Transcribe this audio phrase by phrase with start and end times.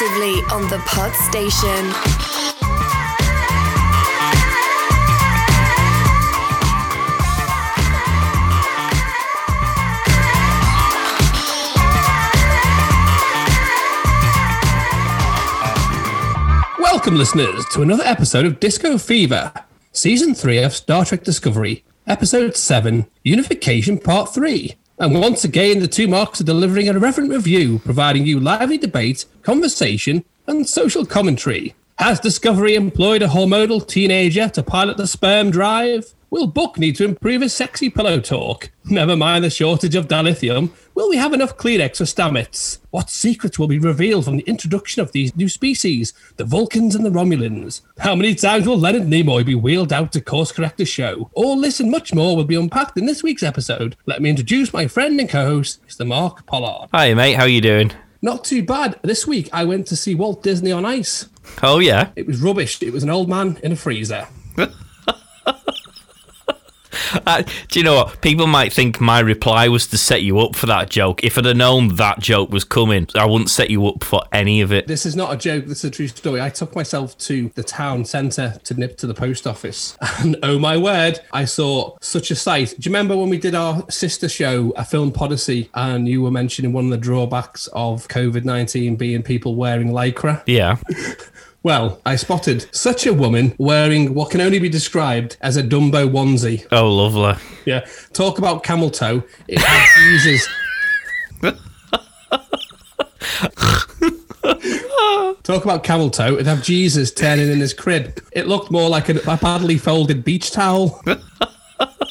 [0.00, 1.68] exclusively on the Pod Station.
[16.80, 19.52] Welcome, listeners, to another episode of Disco Fever,
[19.92, 24.76] Season 3 of Star Trek Discovery, Episode 7, Unification Part 3.
[25.00, 29.24] And once again, the two marks are delivering an irreverent review, providing you lively debate,
[29.42, 31.74] conversation, and social commentary.
[31.96, 36.12] Has Discovery employed a hormonal teenager to pilot the sperm drive?
[36.32, 38.70] Will Book need to improve his sexy pillow talk?
[38.84, 40.70] Never mind the shortage of dilithium.
[40.94, 42.78] Will we have enough Kleenex for Stamets?
[42.90, 47.04] What secrets will be revealed from the introduction of these new species, the Vulcans and
[47.04, 47.80] the Romulans?
[47.98, 51.30] How many times will Leonard Nimoy be wheeled out to course correct the show?
[51.34, 53.96] All this and much more will be unpacked in this week's episode.
[54.06, 56.06] Let me introduce my friend and co-host, Mr.
[56.06, 56.90] Mark Pollard.
[56.94, 57.34] Hi, mate.
[57.34, 57.90] How are you doing?
[58.22, 59.00] Not too bad.
[59.02, 61.28] This week I went to see Walt Disney on ice.
[61.60, 62.10] Oh yeah.
[62.14, 62.80] It was rubbish.
[62.82, 64.28] It was an old man in a freezer.
[67.26, 68.20] Uh, do you know what?
[68.20, 71.22] People might think my reply was to set you up for that joke.
[71.24, 74.60] If I'd have known that joke was coming, I wouldn't set you up for any
[74.60, 74.86] of it.
[74.86, 75.66] This is not a joke.
[75.66, 76.40] This is a true story.
[76.40, 80.58] I took myself to the town centre to nip to the post office, and oh
[80.58, 82.74] my word, I saw such a sight.
[82.78, 86.30] Do you remember when we did our sister show, a film Podyssey, and you were
[86.30, 90.42] mentioning one of the drawbacks of COVID nineteen being people wearing lycra?
[90.46, 90.76] Yeah.
[91.62, 96.08] Well, I spotted such a woman wearing what can only be described as a Dumbo
[96.10, 96.66] onesie.
[96.72, 97.34] Oh, lovely.
[97.66, 99.22] Yeah, talk about camel toe.
[99.46, 99.60] It
[100.14, 100.48] Jesus.
[105.42, 106.34] Talk about camel toe.
[106.34, 108.22] It'd have Jesus turning in his crib.
[108.32, 111.02] It looked more like a, a badly folded beach towel.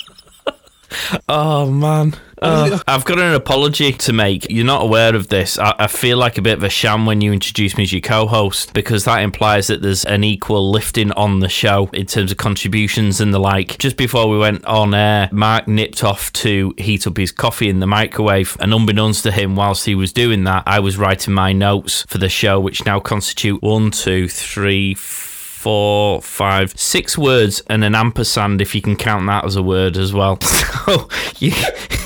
[1.28, 2.16] Oh man.
[2.42, 4.50] Uh, I've got an apology to make.
[4.50, 5.60] You're not aware of this.
[5.60, 8.02] I, I feel like a bit of a sham when you introduce me as your
[8.02, 12.38] co-host because that implies that there's an equal lifting on the show in terms of
[12.38, 13.78] contributions and the like.
[13.78, 17.80] Just before we went on air, Mark nipped off to heat up his coffee in
[17.80, 21.52] the microwave, and unbeknownst to him, whilst he was doing that, I was writing my
[21.52, 24.94] notes for the show, which now constitute one, two, three.
[24.94, 25.29] Four,
[25.60, 30.14] five, six words and an ampersand if you can count that as a word as
[30.14, 30.40] well.
[30.90, 31.08] So
[31.40, 31.52] you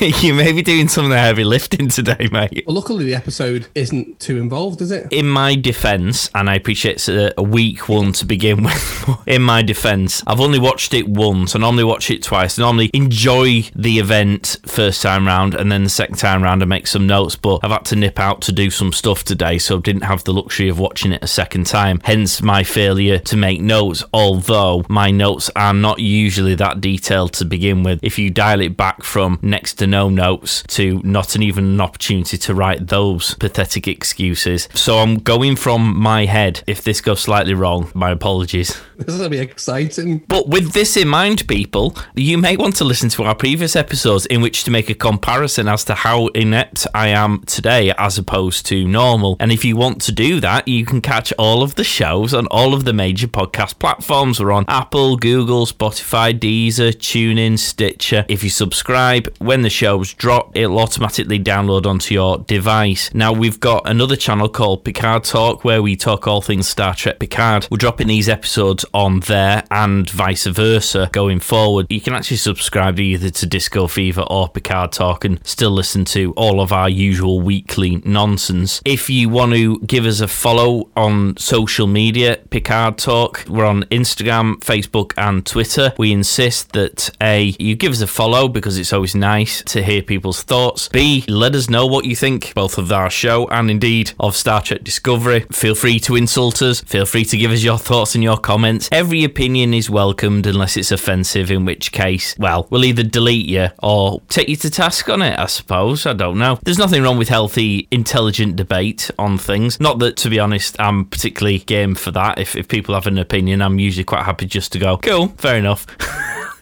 [0.00, 2.64] you may be doing some of the heavy lifting today, mate.
[2.66, 5.12] Well, luckily the episode isn't too involved, is it?
[5.12, 9.18] In my defence, and I appreciate it's a, a weak one to begin with.
[9.26, 11.54] in my defence, I've only watched it once.
[11.54, 12.58] I normally watch it twice.
[12.58, 16.66] I normally enjoy the event first time round, and then the second time round I
[16.66, 17.36] make some notes.
[17.36, 20.24] But I've had to nip out to do some stuff today, so I didn't have
[20.24, 22.00] the luxury of watching it a second time.
[22.04, 24.02] Hence my failure to make notes.
[24.14, 28.00] Although my notes are not usually that detailed to begin with.
[28.02, 31.80] If you dial it back from next to no notes to not an even an
[31.80, 34.68] opportunity to write those pathetic excuses.
[34.74, 36.62] So I'm going from my head.
[36.66, 38.80] If this goes slightly wrong, my apologies.
[38.96, 40.18] This is going to be exciting.
[40.28, 44.24] But with this in mind, people, you may want to listen to our previous episodes
[44.26, 48.66] in which to make a comparison as to how inept I am today as opposed
[48.66, 49.36] to normal.
[49.40, 52.46] And if you want to do that, you can catch all of the shows on
[52.52, 54.38] all of the major podcast platforms.
[54.38, 58.24] We're on Apple, Google, Spotify, Deezer, TuneIn, Stitcher.
[58.28, 63.12] If you subscribe, when the shows drop, it'll automatically download onto your device.
[63.12, 67.18] Now, we've got another channel called Picard Talk where we talk all things Star Trek
[67.18, 67.66] Picard.
[67.70, 71.86] We're dropping these episodes on there and vice versa going forward.
[71.90, 76.32] You can actually subscribe either to Disco Fever or Picard Talk and still listen to
[76.36, 78.80] all of our usual weekly nonsense.
[78.84, 83.84] If you want to give us a follow on social media, Picard Talk, we're on
[83.84, 85.92] Instagram, Facebook, and Twitter.
[85.98, 90.02] We insist that A, you give us a follow because it's always nice to hear
[90.02, 90.88] people's thoughts.
[90.88, 94.62] B, let us know what you think both of our show and indeed of Star
[94.62, 95.40] Trek Discovery.
[95.52, 98.88] Feel free to insult us, feel free to give us your thoughts and your comments.
[98.92, 103.68] Every opinion is welcomed unless it's offensive, in which case, well, we'll either delete you
[103.82, 106.06] or take you to task on it, I suppose.
[106.06, 106.58] I don't know.
[106.62, 109.80] There's nothing wrong with healthy, intelligent debate on things.
[109.80, 112.38] Not that, to be honest, I'm particularly game for that.
[112.38, 115.56] If, if people have an opinion, I'm usually quite happy just to go, cool, fair
[115.56, 115.86] enough.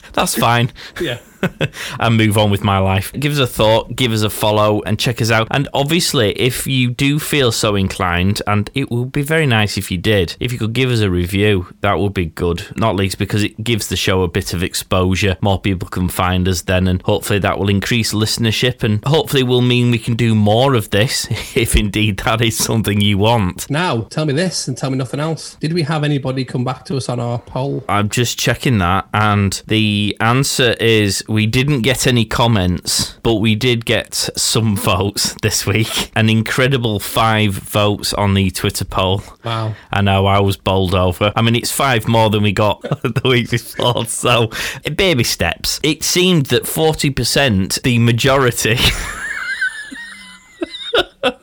[0.13, 0.73] That's fine.
[1.01, 1.19] Yeah.
[2.01, 3.13] and move on with my life.
[3.13, 5.49] Give us a thought, give us a follow, and check us out.
[5.51, 9.91] And obviously, if you do feel so inclined, and it would be very nice if
[9.91, 12.67] you did, if you could give us a review, that would be good.
[12.77, 15.37] Not least because it gives the show a bit of exposure.
[15.41, 19.61] More people can find us then, and hopefully that will increase listenership, and hopefully will
[19.61, 23.69] mean we can do more of this, if indeed that is something you want.
[23.71, 25.57] Now, tell me this and tell me nothing else.
[25.57, 27.85] Did we have anybody come back to us on our poll?
[27.89, 33.55] I'm just checking that, and the answer is We didn't get any comments, but we
[33.55, 36.13] did get some votes this week.
[36.15, 39.23] An incredible five votes on the Twitter poll.
[39.43, 39.75] Wow.
[39.91, 41.33] I know I was bowled over.
[41.35, 44.51] I mean, it's five more than we got the week before, so
[44.95, 45.81] baby steps.
[45.83, 48.77] It seemed that 40%, the majority.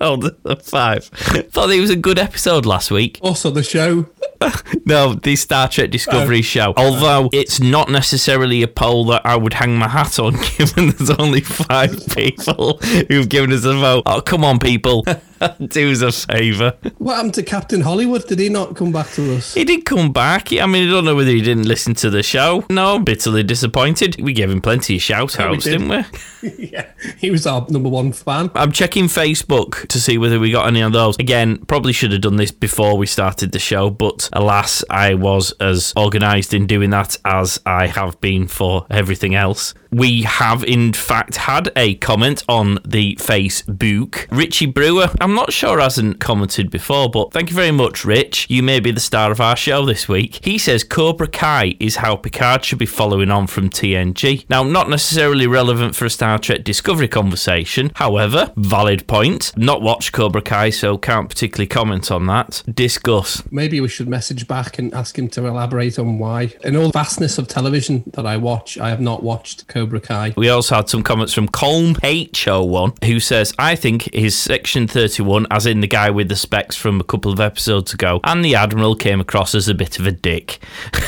[0.01, 0.19] Oh,
[0.61, 1.05] five.
[1.05, 3.17] Thought it was a good episode last week.
[3.21, 4.07] Also, the show.
[4.85, 6.41] no, the Star Trek Discovery Oh.
[6.41, 6.73] show.
[6.77, 11.09] Although it's not necessarily a poll that I would hang my hat on, given there's
[11.11, 12.77] only five people
[13.09, 14.03] who've given us a vote.
[14.05, 15.05] Oh, come on, people.
[15.67, 16.77] Do us a favour.
[16.97, 18.27] What happened to Captain Hollywood?
[18.27, 19.53] Did he not come back to us?
[19.53, 20.51] He did come back.
[20.51, 22.65] I mean, I don't know whether he didn't listen to the show.
[22.69, 24.19] No, I'm bitterly disappointed.
[24.21, 25.79] We gave him plenty of shout outs, did.
[25.79, 26.05] didn't
[26.41, 26.67] we?
[26.69, 28.51] yeah, he was our number one fan.
[28.55, 31.17] I'm checking Facebook to see whether we got any of those.
[31.17, 35.51] Again, probably should have done this before we started the show, but alas, I was
[35.59, 39.73] as organised in doing that as I have been for everything else.
[39.91, 44.27] We have, in fact, had a comment on the Facebook.
[44.29, 48.45] Richie Brewer, I'm not sure hasn't commented before, but thank you very much, Rich.
[48.49, 50.39] You may be the star of our show this week.
[50.43, 54.45] He says Cobra Kai is how Picard should be following on from TNG.
[54.49, 59.51] Now, not necessarily relevant for a Star Trek Discovery conversation, however, valid point.
[59.57, 62.61] Not watched Cobra Kai, so can't particularly comment on that.
[62.71, 63.41] Discuss.
[63.51, 66.53] Maybe we should message back and ask him to elaborate on why.
[66.63, 70.33] In all the vastness of television that I watch, I have not watched Cobra Kai.
[70.35, 75.47] We also had some comments from Colm H01, who says, I think his Section 31,
[75.51, 78.55] as in the guy with the specs from a couple of episodes ago, and the
[78.55, 80.59] Admiral came across as a bit of a dick.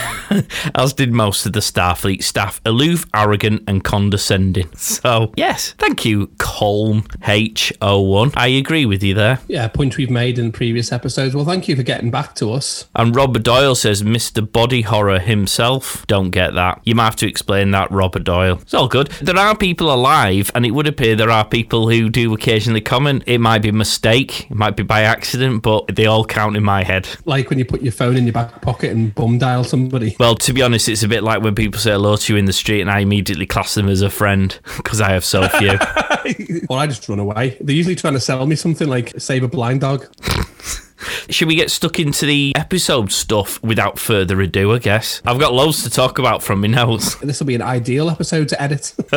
[0.76, 4.70] as did most of the Starfleet staff, aloof, arrogant, and condescending.
[5.02, 8.34] So, yes, thank you, Colm H01.
[8.36, 9.40] I agree with you there.
[9.48, 11.34] Yeah, point we've made in previous episodes.
[11.34, 12.88] Well, thank you for getting back to us.
[12.96, 14.50] And Robert Doyle says, Mr.
[14.50, 16.06] Body Horror himself.
[16.08, 16.82] Don't get that.
[16.84, 18.61] You might have to explain that, Robert Doyle.
[18.62, 19.08] It's all good.
[19.22, 23.24] There are people alive, and it would appear there are people who do occasionally comment.
[23.26, 26.64] It might be a mistake, it might be by accident, but they all count in
[26.64, 27.08] my head.
[27.26, 30.16] Like when you put your phone in your back pocket and bum dial somebody.
[30.20, 32.46] Well, to be honest, it's a bit like when people say hello to you in
[32.46, 35.72] the street, and I immediately class them as a friend because I have so few.
[36.70, 37.58] or I just run away.
[37.62, 40.08] They're usually trying to sell me something like save a blind dog.
[41.30, 44.72] Should we get stuck into the episode stuff without further ado?
[44.74, 47.16] I guess I've got loads to talk about from my notes.
[47.32, 48.94] This will be an ideal episode to edit.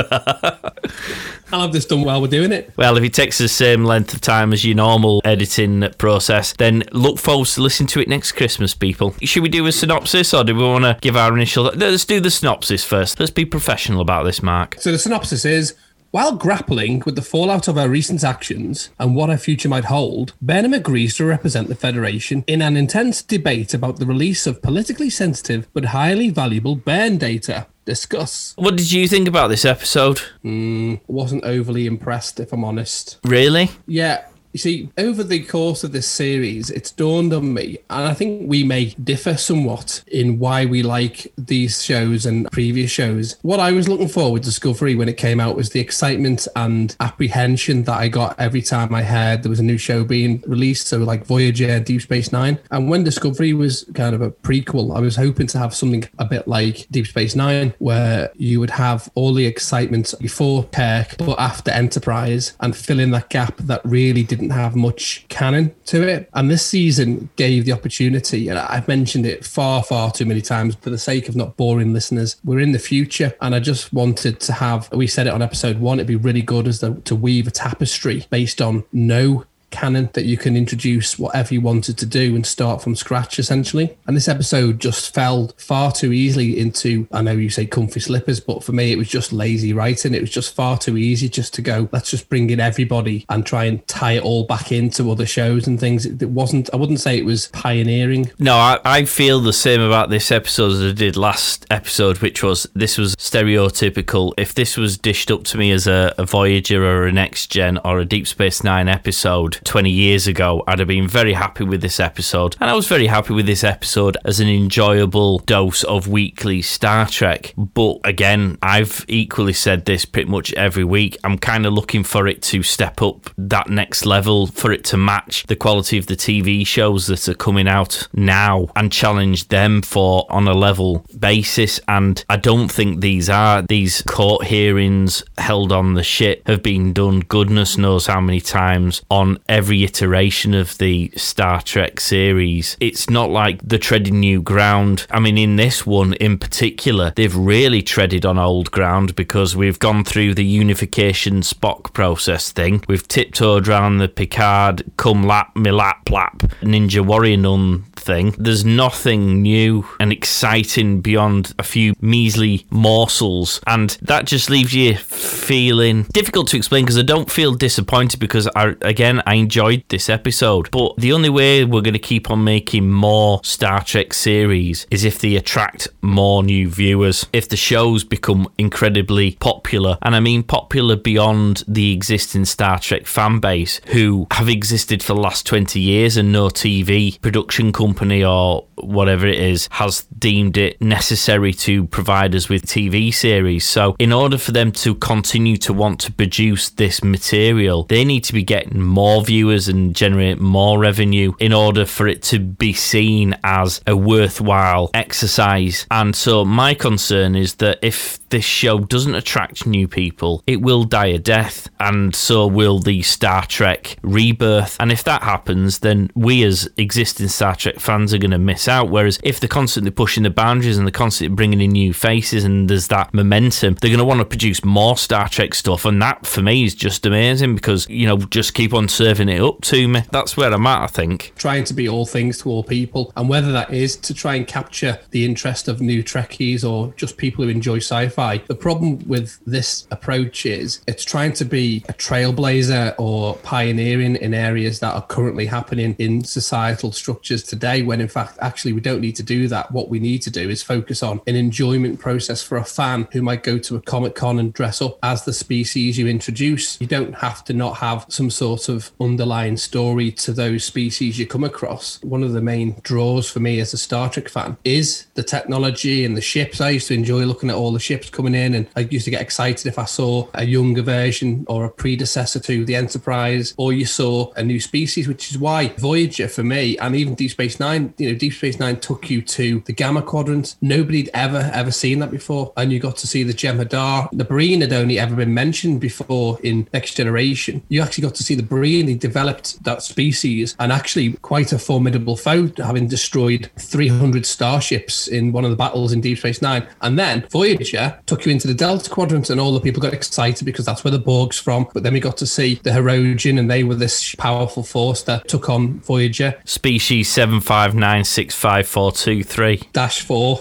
[1.52, 2.72] I'll have this done while we're doing it.
[2.76, 6.84] Well, if it takes the same length of time as your normal editing process, then
[6.92, 9.16] look forward to listening to it next Christmas, people.
[9.22, 11.64] Should we do a synopsis or do we want to give our initial.
[11.64, 13.20] Let's do the synopsis first.
[13.20, 14.76] Let's be professional about this, Mark.
[14.80, 15.74] So the synopsis is
[16.14, 20.32] while grappling with the fallout of her recent actions and what her future might hold,
[20.40, 25.10] Burnham agrees to represent the Federation in an intense debate about the release of politically
[25.10, 27.66] sensitive but highly valuable burn data.
[27.84, 28.54] Discuss.
[28.56, 30.20] What did you think about this episode?
[30.44, 33.18] Mm, wasn't overly impressed, if I'm honest.
[33.24, 33.72] Really?
[33.88, 34.24] Yeah.
[34.54, 38.48] You see, over the course of this series, it's dawned on me, and I think
[38.48, 43.34] we may differ somewhat in why we like these shows and previous shows.
[43.42, 46.94] What I was looking for with Discovery when it came out was the excitement and
[47.00, 50.86] apprehension that I got every time I heard there was a new show being released.
[50.86, 52.60] So, like Voyager, Deep Space Nine.
[52.70, 56.24] And when Discovery was kind of a prequel, I was hoping to have something a
[56.24, 61.40] bit like Deep Space Nine, where you would have all the excitement before Kirk, but
[61.40, 66.28] after Enterprise, and fill in that gap that really didn't have much canon to it.
[66.34, 70.74] And this season gave the opportunity, and I've mentioned it far, far too many times
[70.76, 72.36] for the sake of not boring listeners.
[72.44, 75.78] We're in the future, and I just wanted to have, we said it on episode
[75.78, 80.08] one, it'd be really good as the, to weave a tapestry based on no canon
[80.12, 83.96] that you can introduce whatever you wanted to do and start from scratch essentially.
[84.06, 88.38] And this episode just fell far too easily into I know you say comfy slippers,
[88.38, 90.14] but for me it was just lazy writing.
[90.14, 93.44] It was just far too easy just to go, let's just bring in everybody and
[93.44, 96.06] try and tie it all back into other shows and things.
[96.06, 98.30] It, wasn't I wouldn't say it was pioneering.
[98.38, 102.42] No, I, I feel the same about this episode as I did last episode, which
[102.42, 104.32] was this was stereotypical.
[104.36, 107.78] If this was dished up to me as a, a Voyager or a Next Gen
[107.84, 111.80] or a Deep Space Nine episode 20 years ago, I'd have been very happy with
[111.80, 112.56] this episode.
[112.60, 117.06] And I was very happy with this episode as an enjoyable dose of weekly Star
[117.06, 117.54] Trek.
[117.56, 121.16] But again, I've equally said this pretty much every week.
[121.24, 124.96] I'm kind of looking for it to step up that next level, for it to
[124.96, 129.82] match the quality of the TV shows that are coming out now and challenge them
[129.82, 131.80] for on a level basis.
[131.88, 133.62] And I don't think these are.
[133.62, 139.02] These court hearings held on the ship have been done goodness knows how many times
[139.10, 142.76] on every iteration of the Star Trek series.
[142.80, 145.06] It's not like they're treading new ground.
[145.12, 149.78] I mean, in this one in particular, they've really treaded on old ground because we've
[149.78, 152.82] gone through the unification Spock process thing.
[152.88, 158.34] We've tiptoed around the Picard, cum lap, me lap, plap, Ninja Warrior Nun thing.
[158.36, 164.96] There's nothing new and exciting beyond a few measly morsels, and that just leaves you
[164.96, 170.08] feeling difficult to explain because I don't feel disappointed because I again I enjoyed this
[170.08, 174.86] episode, but the only way we're going to keep on making more Star Trek series
[174.90, 180.20] is if they attract more new viewers, if the shows become incredibly popular, and I
[180.20, 185.46] mean popular beyond the existing Star Trek fan base who have existed for the last
[185.46, 191.52] 20 years and no TV production company or whatever it is has deemed it necessary
[191.52, 193.66] to provide us with TV series.
[193.66, 198.24] So, in order for them to continue to want to produce this material, they need
[198.24, 202.72] to be getting more viewers and generate more revenue in order for it to be
[202.72, 205.86] seen as a worthwhile exercise.
[205.90, 210.84] And so, my concern is that if this show doesn't attract new people, it will
[210.84, 214.76] die a death, and so will the Star Trek rebirth.
[214.80, 218.68] And if that happens, then we as existing Star Trek fans are going to miss
[218.68, 218.90] out.
[218.90, 222.68] Whereas if they're constantly pushing the boundaries and they're constantly bringing in new faces and
[222.68, 225.84] there's that momentum, they're going to want to produce more Star Trek stuff.
[225.84, 229.40] And that for me is just amazing because, you know, just keep on serving it
[229.40, 230.02] up to me.
[230.10, 231.32] That's where I'm at, I think.
[231.36, 233.12] Trying to be all things to all people.
[233.16, 237.16] And whether that is to try and capture the interest of new Trekkies or just
[237.16, 241.84] people who enjoy sci fi, the problem with this approach is it's trying to be
[241.88, 248.00] a trailblazer or pioneering in areas that are currently happening in societal structures today, when
[248.00, 249.70] in fact, actually, we don't need to do that.
[249.70, 253.22] What we need to do is focus on an enjoyment process for a fan who
[253.22, 256.80] might go to a Comic Con and dress up as the species you introduce.
[256.80, 261.26] You don't have to not have some sort of underlying story to those species you
[261.26, 262.02] come across.
[262.02, 266.04] One of the main draws for me as a Star Trek fan is the technology
[266.04, 266.60] and the ships.
[266.60, 269.10] I used to enjoy looking at all the ships coming in, and I used to
[269.10, 273.72] get excited if I saw a younger version or a predecessor to the Enterprise, or
[273.72, 277.60] you saw a new species, which is why Voyager for me, and even Deep Space
[277.60, 280.56] Nine, you know, Deep Space Nine took you to the Gamma Quadrant.
[280.60, 282.52] Nobody'd ever, ever seen that before.
[282.56, 284.08] And you got to see the Jem'Hadar.
[284.12, 287.62] The Breen had only ever been mentioned before in Next Generation.
[287.68, 288.88] You actually got to see the Breen.
[288.94, 295.32] They developed that species and actually quite a formidable foe, having destroyed 300 starships in
[295.32, 296.68] one of the battles in Deep Space Nine.
[296.80, 300.44] And then Voyager took you into the Delta Quadrant, and all the people got excited
[300.44, 301.66] because that's where the Borg's from.
[301.74, 305.26] But then we got to see the Hirogen, and they were this powerful force that
[305.26, 306.40] took on Voyager.
[306.44, 310.40] Species 7596542 Dash 4.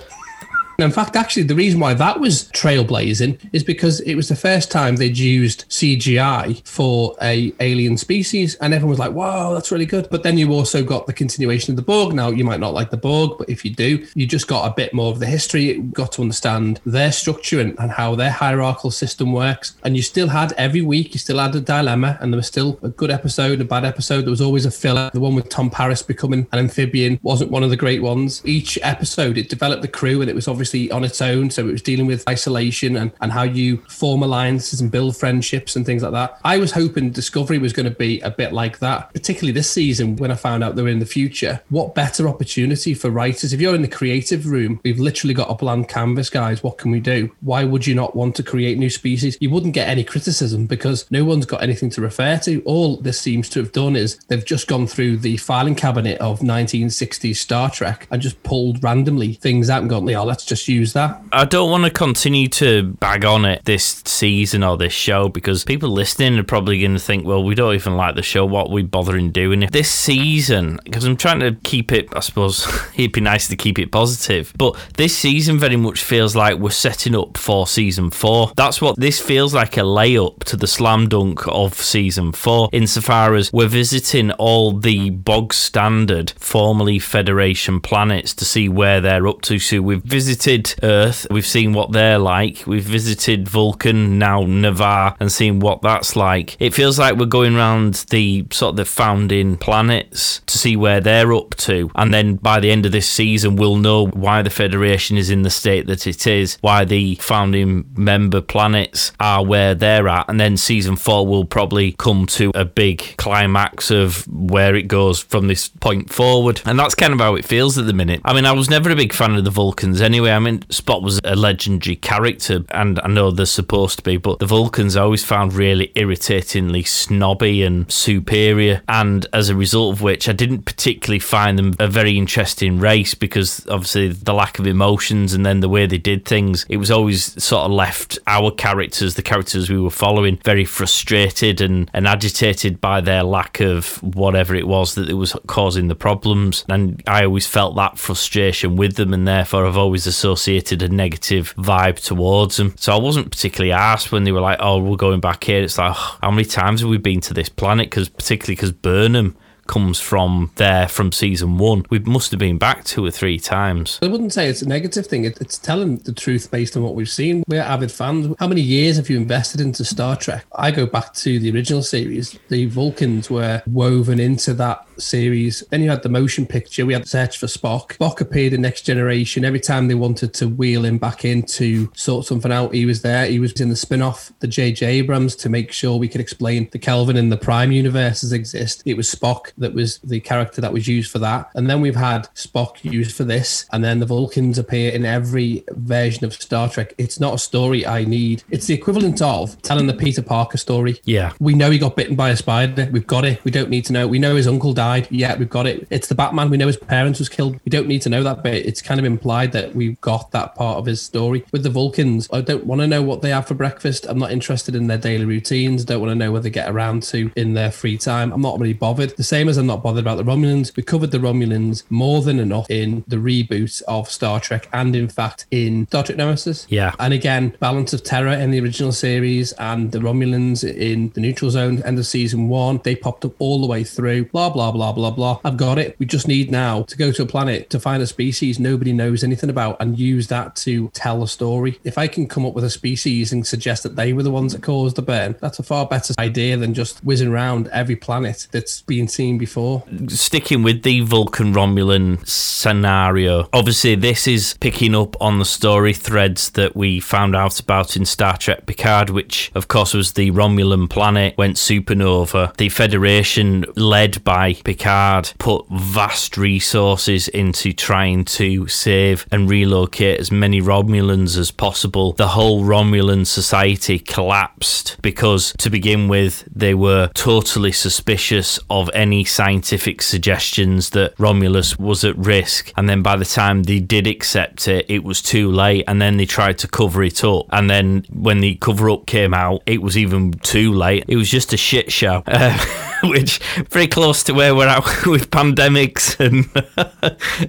[0.83, 4.71] In fact, actually, the reason why that was trailblazing is because it was the first
[4.71, 9.85] time they'd used CGI for a alien species, and everyone was like, "Wow, that's really
[9.85, 12.13] good." But then you also got the continuation of the Borg.
[12.13, 14.73] Now, you might not like the Borg, but if you do, you just got a
[14.73, 15.63] bit more of the history.
[15.73, 19.75] You got to understand their structure and, and how their hierarchical system works.
[19.83, 22.79] And you still had every week, you still had a dilemma, and there was still
[22.81, 24.21] a good episode, and a bad episode.
[24.21, 25.09] There was always a filler.
[25.13, 28.41] The one with Tom Paris becoming an amphibian wasn't one of the great ones.
[28.45, 31.49] Each episode, it developed the crew, and it was obviously on its own.
[31.49, 35.75] So it was dealing with isolation and, and how you form alliances and build friendships
[35.75, 36.39] and things like that.
[36.43, 40.15] I was hoping Discovery was going to be a bit like that, particularly this season
[40.17, 41.61] when I found out they were in the future.
[41.69, 43.53] What better opportunity for writers?
[43.53, 46.63] If you're in the creative room, we've literally got a blank canvas, guys.
[46.63, 47.33] What can we do?
[47.41, 49.37] Why would you not want to create new species?
[49.39, 52.61] You wouldn't get any criticism because no one's got anything to refer to.
[52.63, 56.39] All this seems to have done is they've just gone through the filing cabinet of
[56.39, 60.93] 1960s Star Trek and just pulled randomly things out and gone, yeah, let's just use
[60.93, 61.21] that.
[61.31, 65.63] I don't want to continue to bag on it this season or this show because
[65.63, 68.45] people listening are probably going to think, well, we don't even like the show.
[68.45, 69.61] What are we bothering doing?
[69.71, 73.79] This season, because I'm trying to keep it, I suppose it'd be nice to keep
[73.79, 78.51] it positive, but this season very much feels like we're setting up for season four.
[78.55, 83.35] That's what this feels like a layup to the slam dunk of season four, insofar
[83.35, 89.41] as we're visiting all the bog standard, formerly Federation planets to see where they're up
[89.43, 89.59] to.
[89.59, 90.42] So we've visited
[90.83, 96.15] Earth, we've seen what they're like, we've visited Vulcan, now Ni'Var, and seen what that's
[96.15, 96.57] like.
[96.59, 100.99] It feels like we're going around the sort of the founding planets to see where
[100.99, 104.49] they're up to, and then by the end of this season, we'll know why the
[104.49, 109.73] Federation is in the state that it is, why the founding member planets are where
[109.73, 114.75] they're at, and then season four will probably come to a big climax of where
[114.75, 116.61] it goes from this point forward.
[116.65, 118.19] And that's kind of how it feels at the minute.
[118.25, 120.32] I mean, I was never a big fan of the Vulcans anyway.
[120.35, 124.39] I mean, Spock was a legendary character, and I know they're supposed to be, but
[124.39, 128.81] the Vulcans I always found really irritatingly snobby and superior.
[128.87, 133.15] And as a result of which, I didn't particularly find them a very interesting race
[133.15, 136.91] because obviously the lack of emotions and then the way they did things, it was
[136.91, 142.07] always sort of left our characters, the characters we were following, very frustrated and, and
[142.07, 146.65] agitated by their lack of whatever it was that it was causing the problems.
[146.69, 151.53] And I always felt that frustration with them, and therefore I've always associated a negative
[151.57, 152.73] vibe towards them.
[152.77, 155.77] So I wasn't particularly asked when they were like, "Oh, we're going back here." It's
[155.77, 157.89] like, oh, how many times have we been to this planet?
[157.89, 159.35] Because particularly because Burnham
[159.67, 161.85] comes from there from season one.
[161.89, 163.99] We must have been back two or three times.
[164.01, 165.25] I wouldn't say it's a negative thing.
[165.25, 167.43] It's telling the truth based on what we've seen.
[167.47, 168.35] We're avid fans.
[168.39, 170.45] How many years have you invested into Star Trek?
[170.55, 172.37] I go back to the original series.
[172.49, 175.61] The Vulcans were woven into that series.
[175.69, 176.85] Then you had the motion picture.
[176.85, 177.97] We had Search for Spock.
[177.97, 179.45] Spock appeared in Next Generation.
[179.45, 183.01] Every time they wanted to wheel him back in to sort something out, he was
[183.01, 183.25] there.
[183.25, 184.85] He was in the spin off, the J.J.
[184.85, 188.83] Abrams, to make sure we could explain the Kelvin and the Prime universes exist.
[188.85, 191.49] It was Spock that was the character that was used for that.
[191.55, 193.65] And then we've had Spock used for this.
[193.71, 196.93] And then the Vulcans appear in every version of Star Trek.
[196.97, 198.43] It's not a story I need.
[198.49, 200.99] It's the equivalent of telling the Peter Parker story.
[201.03, 201.33] Yeah.
[201.39, 202.89] We know he got bitten by a spider.
[202.91, 203.43] We've got it.
[203.43, 204.07] We don't need to know.
[204.07, 205.07] We know his uncle died.
[205.09, 205.87] Yeah, we've got it.
[205.89, 206.49] It's the Batman.
[206.49, 207.59] We know his parents was killed.
[207.65, 208.65] We don't need to know that bit.
[208.65, 211.45] It's kind of implied that we've got that part of his story.
[211.51, 214.05] With the Vulcans, I don't want to know what they have for breakfast.
[214.07, 215.85] I'm not interested in their daily routines.
[215.85, 218.31] Don't want to know what they get around to in their free time.
[218.31, 219.15] I'm not really bothered.
[219.15, 220.75] The same as I'm not bothered about the Romulans.
[220.75, 225.07] We covered the Romulans more than enough in the reboot of Star Trek and, in
[225.07, 226.65] fact, in Star Trek Nemesis.
[226.69, 226.95] Yeah.
[226.99, 231.51] And again, Balance of Terror in the original series and the Romulans in the Neutral
[231.51, 232.79] Zone, end of season one.
[232.83, 234.25] They popped up all the way through.
[234.25, 235.39] Blah, blah, blah, blah, blah.
[235.43, 235.95] I've got it.
[235.99, 239.23] We just need now to go to a planet to find a species nobody knows
[239.23, 241.79] anything about and use that to tell a story.
[241.83, 244.53] If I can come up with a species and suggest that they were the ones
[244.53, 248.47] that caused the burn, that's a far better idea than just whizzing around every planet
[248.51, 249.83] that's been seen before.
[250.07, 256.51] Sticking with the Vulcan Romulan scenario, obviously, this is picking up on the story threads
[256.51, 260.89] that we found out about in Star Trek Picard, which, of course, was the Romulan
[260.89, 262.55] planet went supernova.
[262.57, 270.31] The Federation, led by Picard, put vast resources into trying to save and relocate as
[270.31, 272.13] many Romulans as possible.
[272.13, 279.22] The whole Romulan society collapsed because, to begin with, they were totally suspicious of any
[279.25, 282.71] scientific suggestions that Romulus was at risk.
[282.77, 285.85] And then by the time they did accept it, it was too late.
[285.87, 287.45] And then they tried to cover it up.
[287.51, 291.05] And then when the cover up came out, it was even too late.
[291.07, 292.23] It was just a shit show.
[292.27, 292.57] Uh,
[293.09, 293.39] which
[293.69, 296.49] pretty close to where we're at with pandemics and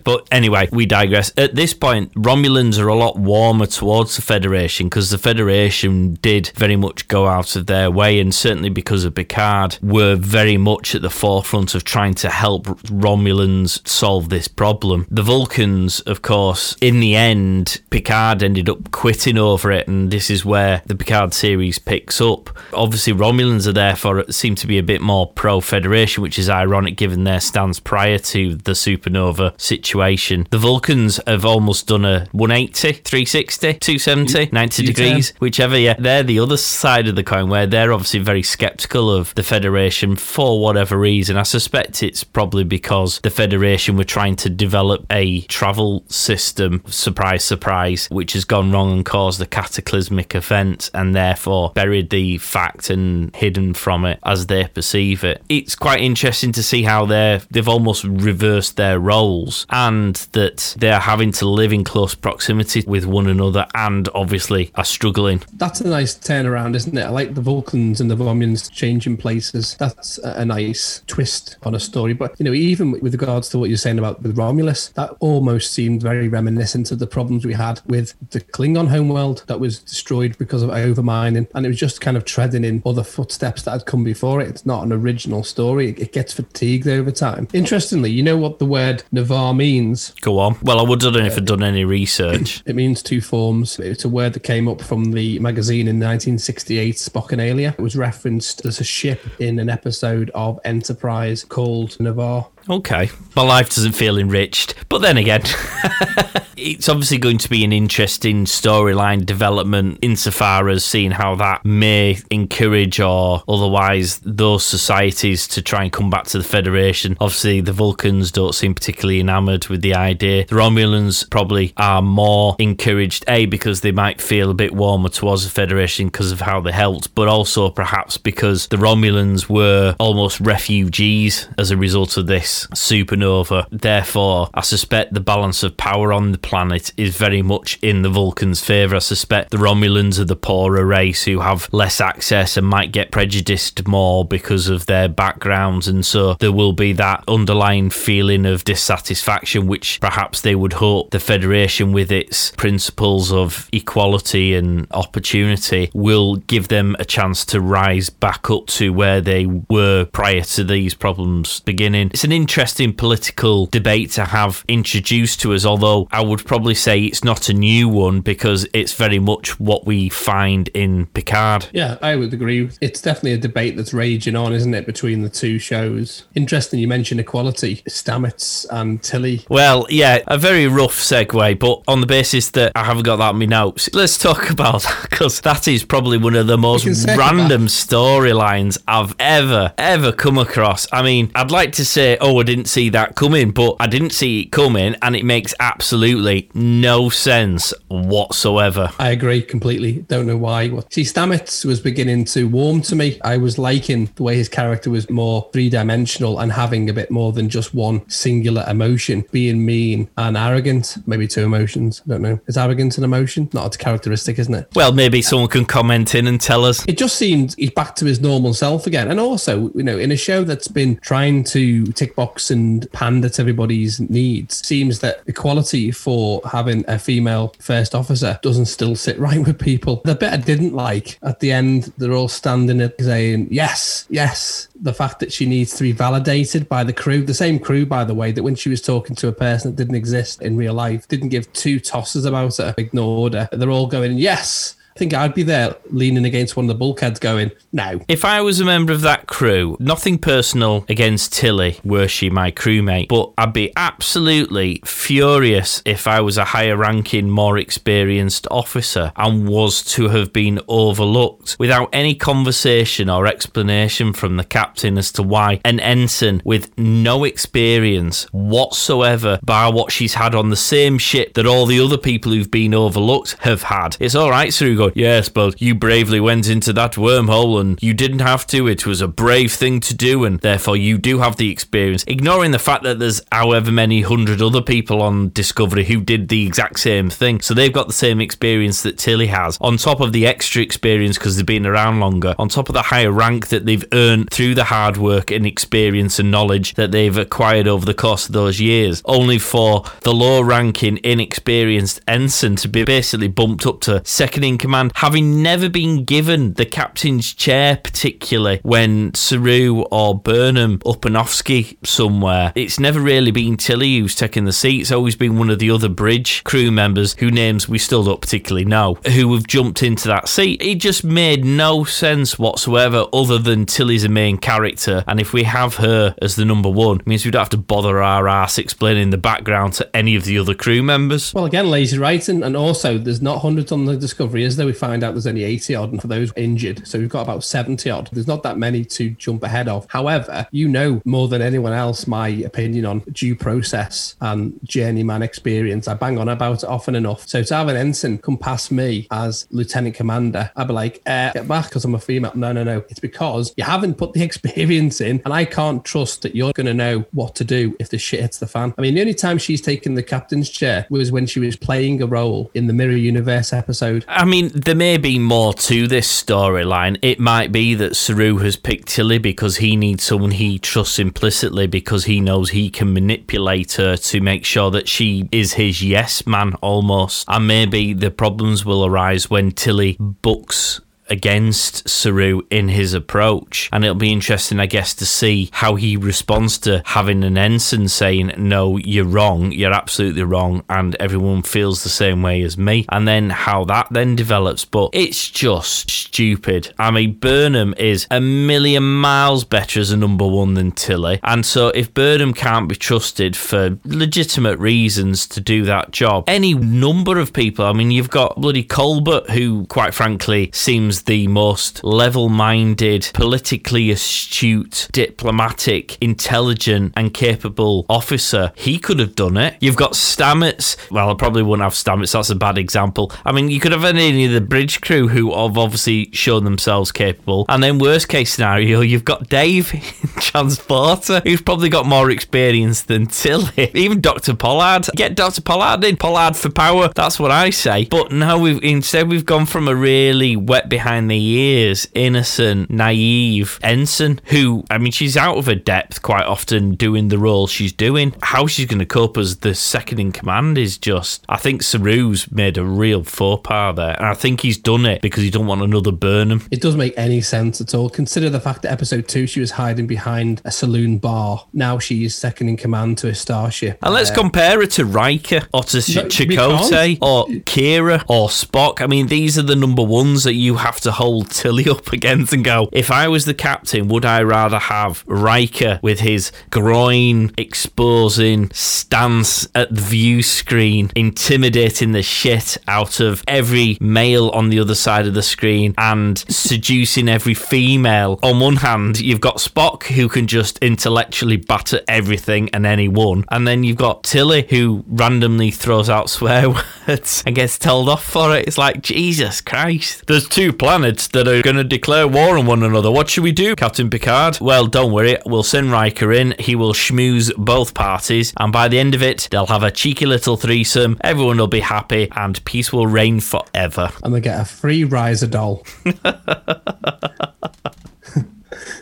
[0.05, 1.33] but anyway we digress.
[1.37, 6.51] At this point romulans are a lot warmer towards the federation because the federation did
[6.57, 10.95] very much go out of their way and certainly because of picard were very much
[10.95, 15.07] at the forefront of trying to help romulans solve this problem.
[15.11, 20.31] The vulcans of course in the end picard ended up quitting over it and this
[20.31, 22.51] is where the picard series picks up.
[22.73, 26.97] Obviously romulans are therefore seem to be a bit more pro Federation, which is ironic
[26.97, 30.47] given their stance prior to the supernova situation.
[30.49, 34.95] The Vulcans have almost done a 180, 360, 270, 90 U-turn.
[34.95, 35.77] degrees, whichever.
[35.77, 39.43] Yeah, they're the other side of the coin where they're obviously very skeptical of the
[39.43, 41.37] Federation for whatever reason.
[41.37, 47.45] I suspect it's probably because the Federation were trying to develop a travel system, surprise,
[47.45, 52.89] surprise, which has gone wrong and caused a cataclysmic event and therefore buried the fact
[52.89, 55.34] and hidden from it as they perceive it.
[55.49, 61.01] It's quite interesting to see how they're they've almost reversed their roles and that they're
[61.01, 65.43] having to live in close proximity with one another and obviously are struggling.
[65.55, 67.03] That's a nice turnaround, isn't it?
[67.03, 69.77] I like the Vulcans and the Romulans changing places.
[69.79, 72.13] That's a a nice twist on a story.
[72.13, 75.73] But, you know, even with regards to what you're saying about with Romulus, that almost
[75.73, 80.39] seemed very reminiscent of the problems we had with the Klingon homeworld that was destroyed
[80.39, 81.49] because of overmining.
[81.55, 84.49] And it was just kind of treading in other footsteps that had come before it.
[84.49, 85.91] It's not an original story.
[85.91, 87.49] It, gets fatigued over time.
[87.53, 90.13] Interestingly, you know what the word Ni'Var means?
[90.21, 90.57] Go on.
[90.63, 92.63] Well, I would have done if I'd done any research.
[92.75, 93.79] It means two forms.
[93.79, 97.73] It's a word that came up from the magazine in 1968, Spockanalia.
[97.75, 102.47] It was referenced as a ship in an episode of Enterprise called Ni'Var.
[102.69, 103.11] Okay.
[103.37, 104.75] My life doesn't feel enriched.
[104.89, 105.43] But then again,
[106.57, 112.19] it's obviously going to be an interesting storyline development insofar as seeing how that may
[112.31, 117.17] encourage or otherwise those societies to try and come back to the Federation.
[117.21, 120.47] Obviously, the Vulcans don't seem particularly enamoured with the idea.
[120.47, 125.45] The Romulans probably are more encouraged, A, because they might feel a bit warmer towards
[125.45, 130.41] the Federation because of how they helped, but also perhaps because the Romulans were almost
[130.41, 133.67] refugees as a result of this supernova.
[133.71, 138.09] Therefore, I suspect the balance of power on the planet is very much in the
[138.09, 138.97] Vulcans' favour.
[138.97, 143.11] I suspect the Romulans are the poorer race who have less access and might get
[143.11, 148.65] prejudiced more because of their backgrounds, and so there will be that underlying feeling of
[148.65, 155.91] dissatisfaction, which perhaps they would hope the Federation, with its principles of equality and opportunity,
[155.95, 160.65] will give them a chance to rise back up to where they were prior to
[160.65, 162.11] these problems beginning.
[162.13, 167.01] It's an interesting political debate to have introduced to us, although I would probably say
[167.01, 171.69] it's not a new one because it's very much what we find in Picard.
[171.73, 172.69] Yeah, I would agree.
[172.83, 176.25] It's definitely a debate that's raging on, isn't it, between the two shows?
[176.35, 179.47] Interesting you mentioned equality, Stamets and Tilly.
[179.49, 183.31] Well, yeah, a very rough segue, but on the basis that I haven't got that
[183.31, 186.85] in my notes, let's talk about that because that is probably one of the most
[187.17, 190.87] random storylines I've ever, ever come across.
[190.93, 194.11] I mean, I'd like to say, oh, I didn't see that coming, but I didn't
[194.11, 198.91] see it coming, and it makes absolutely no sense whatsoever.
[198.99, 200.03] I agree completely.
[200.09, 200.69] Don't know why.
[200.91, 203.19] See, Stamets was beginning to warm to me.
[203.23, 207.11] I was liking the way his character was more three dimensional and having a bit
[207.11, 210.97] more than just one singular emotion, being mean and arrogant.
[211.07, 212.03] Maybe two emotions.
[212.07, 212.41] I don't know.
[212.47, 213.49] Is arrogance an emotion?
[213.53, 214.69] Not a characteristic, isn't it?
[214.75, 216.85] Well, maybe someone can comment in and tell us.
[216.87, 219.11] It just seemed he's back to his normal self again.
[219.11, 223.29] And also, you know, in a show that's been trying to tick box and pander
[223.29, 229.19] to everybody's needs, seems that equality for having a female first officer doesn't still sit
[229.29, 230.01] right with people.
[230.07, 234.69] The bit I didn't like at the end, they're all standing there saying, yes, yes.
[234.81, 238.05] The fact that she needs to be validated by the crew, the same crew, by
[238.05, 240.73] the way, that when she was talking to a person that didn't exist in real
[240.73, 243.51] life, didn't give two tosses about her, ignored her.
[243.53, 247.19] They're all going, yes, I think I'd be there leaning against one of the bulkheads
[247.19, 248.01] going, no.
[248.07, 252.53] If I was a member of that crew, nothing personal against Tilly, were she my
[252.53, 259.11] crewmate, but I'd be absolutely furious if I was a higher ranking, more experienced officer
[259.17, 265.11] and was to have been overlooked without any conversation or explanation from the captain as
[265.13, 270.99] to why an ensign with no experience whatsoever, by what she's had on the same
[270.99, 273.97] ship that all the other people who've been overlooked have had.
[273.99, 274.55] It's all right,
[274.85, 278.67] Saru, yes, but you bravely went into that wormhole and you didn't have to.
[278.67, 282.05] It was a brave thing to do, and therefore you do have the experience.
[282.07, 286.47] Ignoring the fact that there's however many hundred other people on Discovery who did the
[286.47, 287.41] exact same thing.
[287.41, 291.19] So they've got the same experience that Tilly has, on top of the extra experience
[291.19, 294.55] because they've been around longer, on top of the higher rank that they've earned through
[294.55, 298.61] the hard work and experience and knowledge that they've acquired over the course of those
[298.61, 304.45] years, only for the low ranking, inexperienced ensign to be basically bumped up to second
[304.45, 311.77] in command, having never been given the captain's chair, particularly when Saru or Burnham Upanovsky
[311.87, 312.53] somewhere.
[312.55, 314.81] It's never really been Tilly who's taken the seat.
[314.83, 318.21] It's always been one of the other bridge crew members who names we still don't
[318.21, 320.61] particularly know who have jumped into that seat.
[320.63, 325.05] It just made no sense whatsoever other than Tilly's a main character.
[325.07, 327.57] And if we have her as the number one, it means we don't have to
[327.57, 331.33] bother our ass explaining the background to any of the other crew members.
[331.35, 332.43] Well, again, lazy writing.
[332.43, 334.64] And also, there's not hundreds on the Discovery, is there?
[334.67, 336.87] We find out there's only 80 odd and for those injured.
[336.87, 338.09] So we've got about 70 odd.
[338.13, 339.87] There's not that many to jump ahead of.
[339.89, 345.89] However, you know more than anyone else my opinion on due process and journeyman experience.
[345.89, 347.27] I bang on about it often enough.
[347.29, 351.33] So to have an ensign come past me as lieutenant commander, I'd be like, uh,
[351.33, 352.33] get back because I'm a female.
[352.35, 352.85] No, no, no.
[352.89, 356.67] It's because you haven't put the experience in, and I can't trust that you're going
[356.67, 358.75] to know what to do if the shit hits the fan.
[358.79, 362.03] I mean, the only time she's taken the captain's chair was when she was playing
[362.03, 364.05] a role in the Mirror Universe episode.
[364.09, 366.97] I mean, there may be more to this storyline.
[367.03, 371.67] It might be that Saru has picked Tilly because he needs someone he trusts implicitly
[371.67, 376.25] because he knows he can manipulate her to make sure that she is his yes
[376.25, 377.25] man almost.
[377.27, 383.69] And maybe the problems will arise when Tilly books against Saru in his approach.
[383.73, 387.89] And it'll be interesting, I guess, to see how he responds to having an ensign
[387.89, 392.87] saying, No, you're wrong, you're absolutely wrong, and everyone feels the same way as me.
[392.91, 394.65] And then how that then develops.
[394.65, 396.73] But it's just stupid.
[396.79, 401.21] I mean, Burnham is a million miles better as a number one than Tilly.
[401.23, 406.55] And so if Burnham can't be trusted for legitimate reasons to do that job, any
[406.55, 411.83] number of people, I mean, you've got bloody Culber, who, quite frankly, seems the most
[411.85, 418.53] level minded, politically astute, diplomatic, intelligent, and capable officer.
[418.57, 419.57] He could have done it.
[419.61, 420.77] You've got Stamets.
[420.91, 422.13] Well, I probably wouldn't have Stamets.
[422.13, 423.13] That's a bad example.
[423.25, 426.93] I mean, you could have any of the bridge crew who have obviously shown themselves
[426.93, 427.47] capable.
[427.49, 429.69] And then, worst case scenario, you've got Dave
[430.17, 433.71] Transporter, who's probably got more experience than Tilly.
[433.75, 434.35] Even Dr.
[434.35, 434.87] Pollard.
[434.95, 435.43] Get Dr.
[435.43, 435.97] Pollard in.
[435.97, 436.91] Pollard for power.
[436.95, 437.87] That's what I say.
[437.87, 443.59] But now we've instead we've gone from a really wet behind the ears, innocent, naive
[443.63, 447.73] ensign who, I mean, she's out of her depth quite often doing the role she's
[447.73, 448.15] doing.
[448.23, 451.25] How she's going to cope as the second in command is just.
[451.29, 455.03] I think Saru's made a real faux pas there, and I think he's done it
[455.03, 456.43] because he don't want another Burnham.
[456.51, 457.89] It doesn't make any sense at all.
[457.89, 461.47] Consider the fact that episode two she was hiding behind a saloon bar.
[461.53, 463.79] Now she's second in command to a starship.
[463.83, 468.81] And let's Uh, compare her to Riker or to No, Chakotay or Kira or Spock.
[468.81, 472.33] I mean, these are the number ones that you have to hold Tilly up against
[472.33, 477.33] and go, if I was the captain, would I rather have Riker with his groin
[477.39, 484.59] exposing stance at the view screen, intimidating the shit out of every male on the
[484.59, 488.19] other side of the screen and seducing every female?
[488.23, 493.25] On one hand, you've got Spock who can just intellectually batter everything and anyone.
[493.31, 496.51] And then you've got Tilly who randomly throws out swear
[496.89, 498.47] words and gets told off for it.
[498.47, 500.07] It's like, Jesus Christ.
[500.07, 502.91] There's two planets that are going to declare war on one another.
[502.91, 504.39] What should we do, Captain Picard?
[504.41, 505.19] Well, don't worry.
[505.27, 506.35] We'll send Riker in.
[506.39, 508.33] He will schmooze both parties.
[508.39, 510.97] And by the end of it, they'll have a cheeky little threesome.
[511.03, 513.91] Everyone will be happy and peace will reign forever.
[514.03, 515.67] and they get a free riser doll.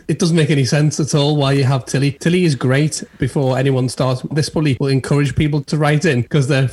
[0.09, 2.13] it doesn't make any sense at all why you have Tilly.
[2.13, 4.23] Tilly is great before anyone starts.
[4.31, 6.69] This probably will encourage people to write in because they're.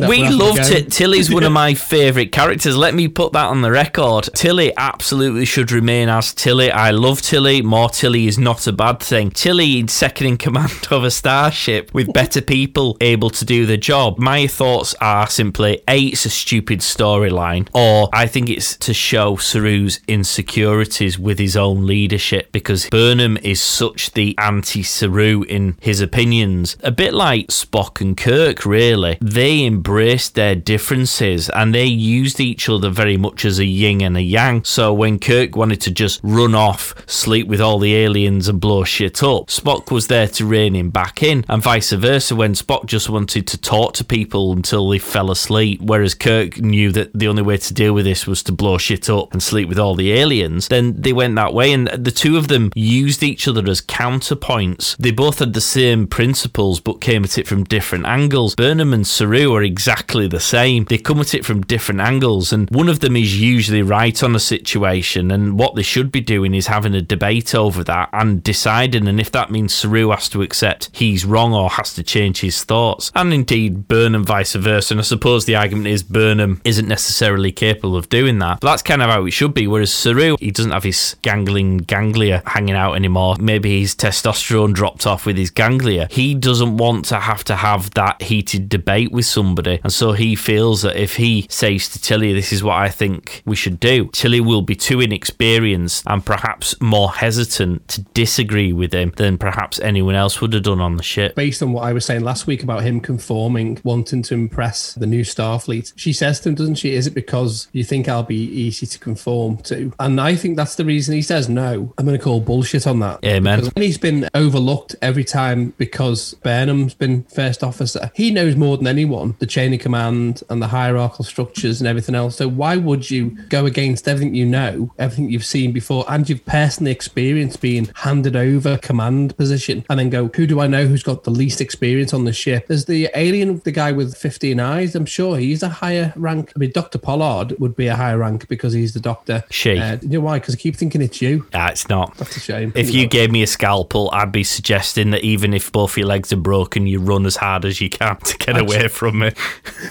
[0.00, 0.90] That We loved it.
[0.90, 2.76] Tilly's one of my favourite characters.
[2.76, 4.28] Let me put that on the record.
[4.34, 6.70] Tilly absolutely should remain as Tilly.
[6.70, 7.62] I love Tilly.
[7.62, 9.30] More Tilly is not a bad thing.
[9.30, 13.76] Tilly in second in command of a starship with better people able to do the
[13.76, 14.18] job.
[14.18, 19.36] My thoughts are simply A, it's a stupid storyline, or I think it's to show
[19.36, 26.00] Saru's insecurities with his own leadership because Burnham is such the anti Saru in his
[26.00, 26.76] opinions.
[26.82, 29.18] A bit like Spock and Kirk, really.
[29.20, 34.16] They embraced their differences and they used each other very much as a yin and
[34.16, 34.64] a yang.
[34.64, 38.84] So when Kirk wanted to just run off, sleep with all the aliens and blow
[38.84, 42.86] shit up, Spock was there to rein him back in, and vice versa when Spock
[42.86, 47.28] just wanted to talk to people until they fell asleep, whereas Kirk knew that the
[47.28, 49.94] only way to deal with this was to blow shit up and sleep with all
[49.94, 53.68] the aliens, then they went that way, and the two of them used each other
[53.68, 54.96] as counterpoints.
[54.96, 58.54] They both had the same principles but came at it from different angles.
[58.54, 60.84] Burnham and Saru are exactly the same.
[60.84, 64.34] They come at it from different angles, and one of them is usually right on
[64.34, 68.42] a situation, and what they should be doing is having a debate over that and
[68.42, 69.08] deciding.
[69.08, 72.64] And if that means Saru has to accept he's wrong or has to change his
[72.64, 74.94] thoughts, and indeed Burnham vice versa.
[74.94, 78.60] And I suppose the argument is Burnham isn't necessarily capable of doing that.
[78.60, 79.66] But that's kind of how it should be.
[79.66, 83.36] Whereas Saru, he doesn't have his gangling, gangling ganglia hanging out anymore.
[83.40, 86.08] Maybe his testosterone dropped off with his ganglia.
[86.10, 89.80] He doesn't want to have to have that heated debate with somebody.
[89.82, 93.42] And so he feels that if he says to Tilly, this is what I think
[93.44, 98.92] we should do, Tilly will be too inexperienced and perhaps more hesitant to disagree with
[98.92, 101.34] him than perhaps anyone else would have done on the ship.
[101.34, 105.06] based on what I was saying last week about him conforming, wanting to impress the
[105.06, 105.92] new Starfleet.
[105.96, 108.98] She says to him, doesn't she, is it because you think I'll be easy to
[108.98, 109.92] conform to?
[109.98, 111.92] And I think that's the reason he says no.
[111.98, 113.24] I'm going to call bullshit on that.
[113.24, 113.60] Amen.
[113.60, 118.86] Because he's been overlooked every time because Burnham's been first officer, he knows more than
[118.86, 122.36] anyone the chain of command and the hierarchical structures and everything else.
[122.36, 126.44] So why would you go against everything you know, everything you've seen before, and you've
[126.44, 131.02] personally experienced being handed over command position, and then go, who do I know who's
[131.02, 132.66] got the least experience on the ship?
[132.68, 134.94] There's the alien, the guy with 15 eyes.
[134.94, 136.52] I'm sure he's a higher rank.
[136.54, 136.98] I mean, Dr.
[136.98, 139.44] Pollard would be a higher rank because he's the doctor.
[139.50, 139.78] She.
[139.78, 140.38] Uh, you know why?
[140.38, 141.46] Because I keep thinking it's you.
[141.54, 142.01] Ah, it's not.
[142.02, 142.16] Not.
[142.16, 142.72] That's a shame.
[142.74, 146.32] If you gave me a scalpel, I'd be suggesting that even if both your legs
[146.32, 149.32] are broken, you run as hard as you can to get away from me.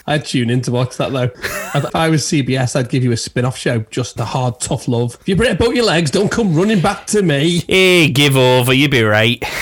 [0.06, 1.32] I'd tune in to watch that though.
[1.76, 4.88] if I was CBS, I'd give you a spin off show, just the hard, tough
[4.88, 5.18] love.
[5.22, 7.64] If you break both your legs, don't come running back to me.
[7.68, 9.44] Hey, give over, You'd be right.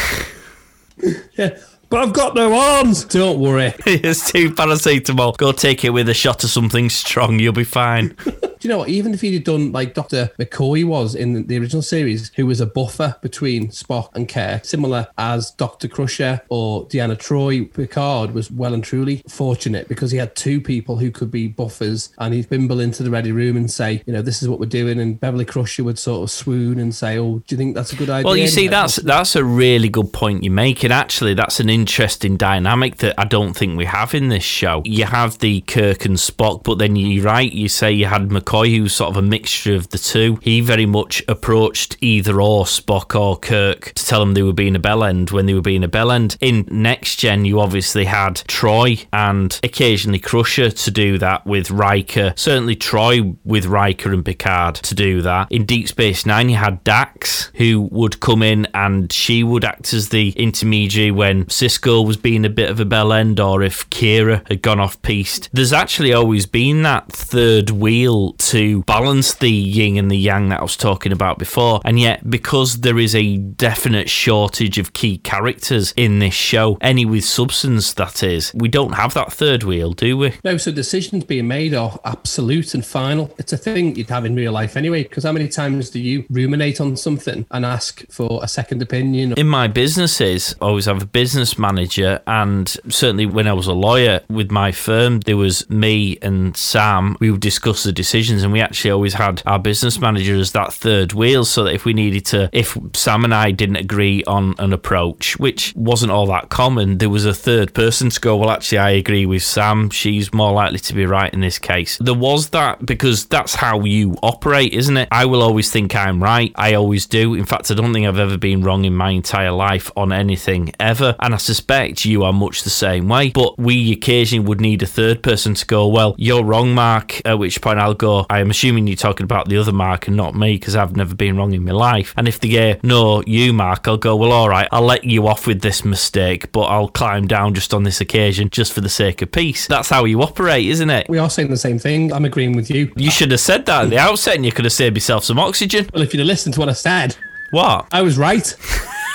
[1.38, 1.57] Yeah.
[1.89, 3.03] But I've got no arms.
[3.05, 3.73] Don't worry.
[3.85, 5.38] it's too paracetamol.
[5.38, 8.15] Go take it with a shot of something strong, you'll be fine.
[8.59, 8.89] Do you know what?
[8.89, 10.31] Even if he'd have done like Dr.
[10.39, 15.07] McCoy was in the original series, who was a buffer between Spock and Kirk, similar
[15.17, 15.87] as Dr.
[15.87, 20.97] Crusher or Deanna Troi, Picard was well and truly fortunate because he had two people
[20.97, 24.21] who could be buffers and he'd bimble into the ready room and say, you know,
[24.21, 24.99] this is what we're doing.
[24.99, 27.95] And Beverly Crusher would sort of swoon and say, oh, do you think that's a
[27.95, 28.25] good idea?
[28.25, 31.69] Well, you see, that's that's a really good point you make, and actually, that's an
[31.69, 34.81] interesting dynamic that I don't think we have in this show.
[34.85, 37.51] You have the Kirk and Spock, but then you're right.
[37.51, 40.39] You say you had McCoy, who's sort of a mixture of the two.
[40.41, 44.75] He very much approached either or Spock or Kirk to tell them they were being
[44.75, 46.35] a bell end when they were being a bell end.
[46.41, 52.33] In Next Gen, you obviously had Troi and occasionally Crusher to do that with Riker.
[52.35, 55.51] Certainly Troi with Riker and Picard to do that.
[55.51, 59.93] In Deep Space Nine, you had Dax, who would come in and she would act
[59.93, 63.89] as the intermediary when Sisko was being a bit of a bell end or if
[63.89, 65.49] Kira had gone off piste.
[65.53, 70.60] There's actually always been that third wheel to balance the yin and the yang that
[70.60, 71.82] I was talking about before.
[71.86, 77.06] And yet, because there is a definite shortage of key characters in this show, any
[77.06, 80.34] with substance that is, we don't have that third wheel, do we?
[80.43, 83.34] No, so decisions being made are absolute and final.
[83.38, 85.04] It's a thing you'd have in real life anyway.
[85.04, 89.34] Because how many times do you ruminate on something and ask for a second opinion?
[89.38, 93.73] In my businesses, I always have a business manager, and certainly when I was a
[93.73, 97.17] lawyer with my firm, there was me and Sam.
[97.19, 97.91] We would discuss the
[98.29, 101.73] decisions, and we actually always had our business manager as that third wheel, so that
[101.73, 106.11] if we needed to, if Sam and I didn't agree on an approach, which wasn't
[106.11, 108.37] all that common, there was a third person to go.
[108.37, 109.89] Well, actually, I agree with Sam.
[109.89, 111.97] She's more likely to be right in this case.
[111.99, 115.07] There was that because that's how you operate, isn't it?
[115.11, 116.51] I will always think I'm right.
[116.55, 117.33] I always do.
[117.33, 120.71] In fact, I don't think I've ever been wrong in my entire life on anything
[120.79, 121.15] ever.
[121.19, 123.29] And I suspect you are much the same way.
[123.29, 127.25] But we occasionally would need a third person to go, well, you're wrong, Mark.
[127.25, 130.36] At which point I'll go, I'm assuming you're talking about the other Mark and not
[130.36, 132.13] me because I've never been wrong in my life.
[132.17, 135.27] And if they go, no, you, Mark, I'll go, well, all right, I'll let you
[135.27, 138.89] off with this mistake, but I'll climb down just on this occasion just for the
[138.89, 139.67] sake of peace.
[139.67, 141.08] That's how you operate, isn't it?
[141.10, 142.12] We are saying the same thing.
[142.13, 142.91] I'm agreeing with you.
[142.95, 145.39] You should have said that at the outset and you could have saved yourself some
[145.39, 145.89] oxygen.
[145.93, 147.15] Well, if you'd have listened to what I said,
[147.51, 147.88] What?
[147.91, 148.55] I was right.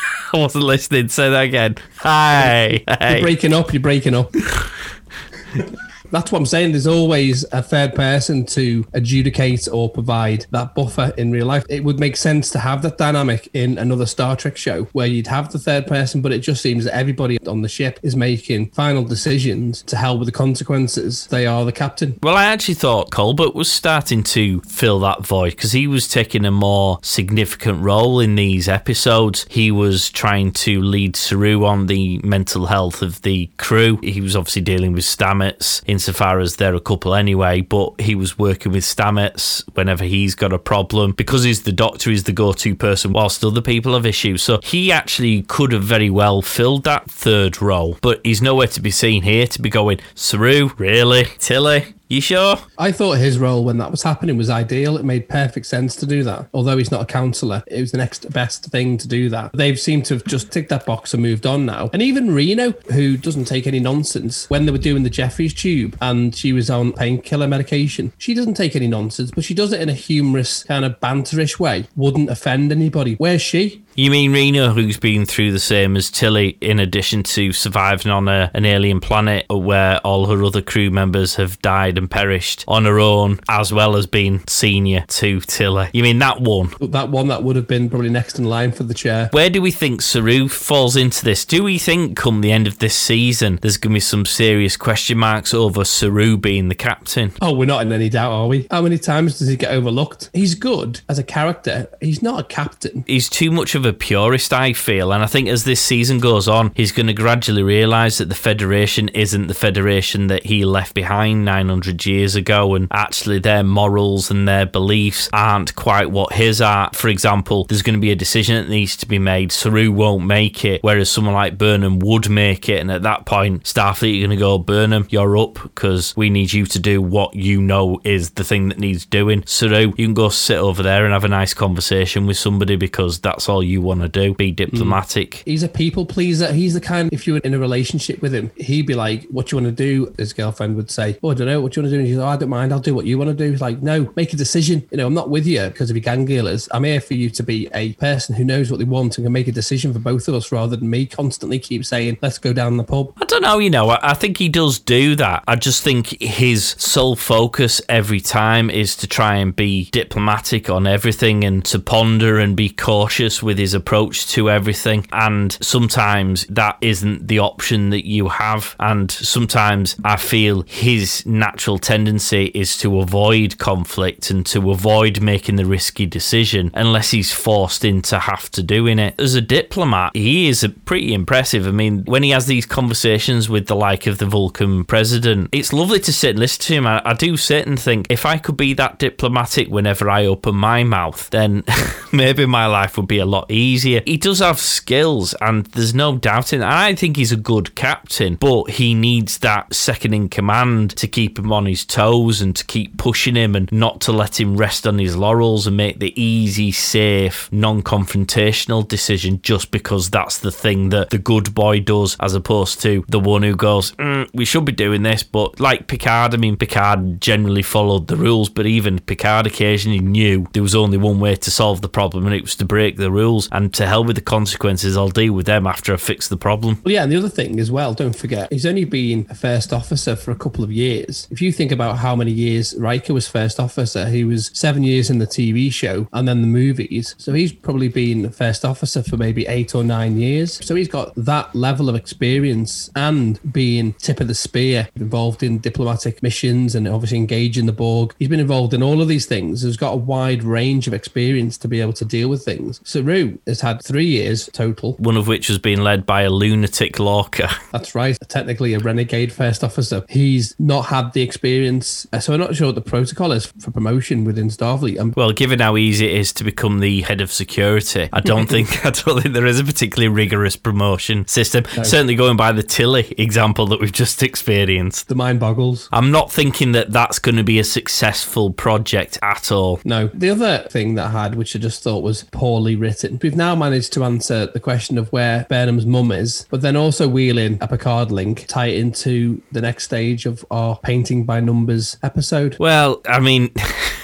[0.35, 1.09] I wasn't listening.
[1.09, 1.77] Say that again.
[1.99, 2.83] Hi.
[2.89, 3.73] You're breaking up.
[3.73, 4.35] You're breaking up.
[6.11, 6.73] That's what I'm saying.
[6.73, 11.65] There's always a third person to adjudicate or provide that buffer in real life.
[11.69, 15.27] It would make sense to have that dynamic in another Star Trek show where you'd
[15.27, 18.71] have the third person, but it just seems that everybody on the ship is making
[18.71, 21.27] final decisions to hell with the consequences.
[21.29, 22.19] They are the captain.
[22.23, 26.45] Well, I actually thought Culber was starting to fill that void because he was taking
[26.45, 29.47] a more significant role in these episodes.
[29.49, 33.99] He was trying to lead Saru on the mental health of the crew.
[34.03, 38.39] He was obviously dealing with Stamets insofar as they're a couple anyway, but he was
[38.39, 42.53] working with Stamets whenever he's got a problem because he's the doctor, he's the go
[42.53, 44.43] to person, whilst other people have issues.
[44.43, 48.81] So he actually could have very well filled that third role, but he's nowhere to
[48.81, 51.27] be seen here to be going, Saru, really?
[51.39, 51.95] Tilly?
[52.15, 52.57] You sure?
[52.79, 54.97] I thought his role when that was happening was ideal.
[54.97, 56.47] It made perfect sense to do that.
[56.55, 59.51] Although he's not a counsellor, it was the next best thing to do that.
[59.53, 61.91] They've seemed to have just ticked that box and moved on now.
[61.93, 65.99] And even Reno, who doesn't take any nonsense, when they were doing the Jefferies tube
[66.01, 69.81] and she was on painkiller medication, she doesn't take any nonsense, but she does it
[69.81, 71.89] in a humorous, kind of banterish way.
[71.97, 73.15] Wouldn't offend anybody.
[73.17, 73.84] Where's she?
[73.97, 78.27] You mean Reno, who's been through the same as Tilly, in addition to surviving on
[78.27, 82.87] a, an alien planet where all her other crew members have died and perished on
[82.87, 85.91] her own, as well as being senior to Tilly?
[85.93, 86.75] You mean that one?
[86.81, 89.29] That one that would have been probably next in line for the chair.
[89.31, 91.45] Where do we think Saru falls into this?
[91.45, 94.77] Do we think come the end of this season there's going to be some serious
[94.77, 97.33] question marks over Saru being the captain?
[97.41, 98.67] Oh, we're not in any doubt, are we?
[98.73, 100.31] How many times does he get overlooked?
[100.33, 101.89] He's good as a character.
[102.01, 103.05] He's not a captain.
[103.07, 105.13] He's too much of of a purist, I feel.
[105.13, 108.35] And I think as this season goes on, he's going to gradually realise that the
[108.35, 112.75] Federation isn't the Federation that he left behind 900 years ago.
[112.75, 116.91] And actually, their morals and their beliefs aren't quite what his are.
[116.95, 119.53] For example, there's going to be a decision that needs to be made.
[119.53, 122.81] Saru won't make it, whereas someone like Burnham would make it.
[122.81, 126.53] And at that point, Starfleet are going to go, Burnham, you're up because we need
[126.53, 129.45] you to do what you know is the thing that needs doing.
[129.47, 133.19] Saru, you can go sit over there and have a nice conversation with somebody because
[133.21, 134.35] that's all you want to do.
[134.35, 134.57] Be mm.
[134.57, 135.43] diplomatic.
[135.45, 136.53] He's a people pleaser.
[136.53, 139.51] He's the kind, if you were in a relationship with him, he'd be like, What
[139.53, 140.13] you want to do?
[140.19, 141.61] His girlfriend would say, Oh, I don't know.
[141.61, 142.01] What you want to do?
[142.01, 142.73] And he's like, oh, I don't mind.
[142.73, 143.51] I'll do what you want to do.
[143.51, 144.87] He's like, No, make a decision.
[144.91, 146.69] You know, I'm not with you because of your gang dealers.
[146.73, 149.33] I'm here for you to be a person who knows what they want and can
[149.33, 152.53] make a decision for both of us rather than me constantly keep saying, Let's go
[152.53, 153.13] down the pub.
[153.21, 155.45] I don't know, you know, I, I think he does do that.
[155.47, 160.87] I just think his sole focus every time is to try and be diplomatic on
[160.87, 165.07] everything and to ponder and be cautious with his approach to everything.
[165.13, 168.77] And sometimes that isn't the option that you have.
[168.79, 175.57] And sometimes I feel his natural tendency is to avoid conflict and to avoid making
[175.57, 179.15] the risky decision unless he's forced into have to doing it.
[179.19, 181.67] As a diplomat, he is pretty impressive.
[181.67, 185.73] I mean, when he has these conversations with the like of the Vulcan president, it's
[185.73, 186.87] lovely to sit and listen to him.
[186.87, 190.57] I, I do sit and think if I could be that diplomatic whenever I open
[190.57, 191.65] my mouth, then
[192.13, 194.03] maybe my life would be a lot easier.
[194.05, 196.63] He does have skills, and there's no doubting.
[196.63, 201.39] I think he's a good captain, but he needs that second in command to keep
[201.39, 204.87] him on his toes and to keep pushing him and not to let him rest
[204.87, 210.53] on his laurels and make the easy, safe, non confrontational decision just because that's the
[210.53, 214.45] thing that the good boy does, as opposed to the one who goes, mm, We
[214.45, 215.23] should be doing this.
[215.23, 220.47] But like Picard, I mean, Picard generally followed the rules, but even Picard occasionally knew
[220.53, 223.11] there was only one way to solve the problem, and it was to break the
[223.11, 223.44] rules.
[223.53, 226.81] And to hell with the consequences, I'll deal with them after I fix the problem.
[226.85, 229.73] Well, yeah, and the other thing as well, don't forget, he's only been a first
[229.73, 231.29] officer for a couple of years.
[231.31, 235.11] If you think about how many years Riker was first officer, he was seven years
[235.11, 237.15] in the TV show and then the movies.
[237.19, 240.65] So he's probably been first officer for maybe eight or nine years.
[240.65, 245.59] So he's got that level of experience and being tip of the spear, involved in
[245.59, 248.15] diplomatic missions and obviously engaging the Borg.
[248.19, 249.63] He's been involved in all of these things.
[249.63, 252.81] He's got a wide range of experience to be able to deal with things.
[252.85, 254.95] Saru has had three years total.
[254.95, 257.49] One of which has been led by a lunatic Lorca.
[257.73, 258.17] That's right.
[258.29, 260.05] Technically a renegade first officer.
[260.09, 262.07] He's not had the experience.
[262.13, 264.99] uh, So I'm not sure what the protocol is for promotion within Starfleet.
[264.99, 268.47] Um, Well, given how easy it is to become the head of security, I don't
[268.55, 271.65] think I don't think there is a particularly rigorous promotion system.
[271.83, 275.89] Certainly, going by the Tilly example that we've just experienced, the mind boggles.
[275.93, 279.81] I'm not thinking that that's going to be a successful project at all.
[279.85, 280.09] No.
[280.15, 283.55] The other thing that I had, which I just thought was poorly written, we've now
[283.55, 287.69] managed to answer the question of where Burnham's mum is, but then also wheeling a
[287.69, 292.57] Picard link, tie it into the next stage of our painting by numbers episode.
[292.59, 293.53] Well, I mean.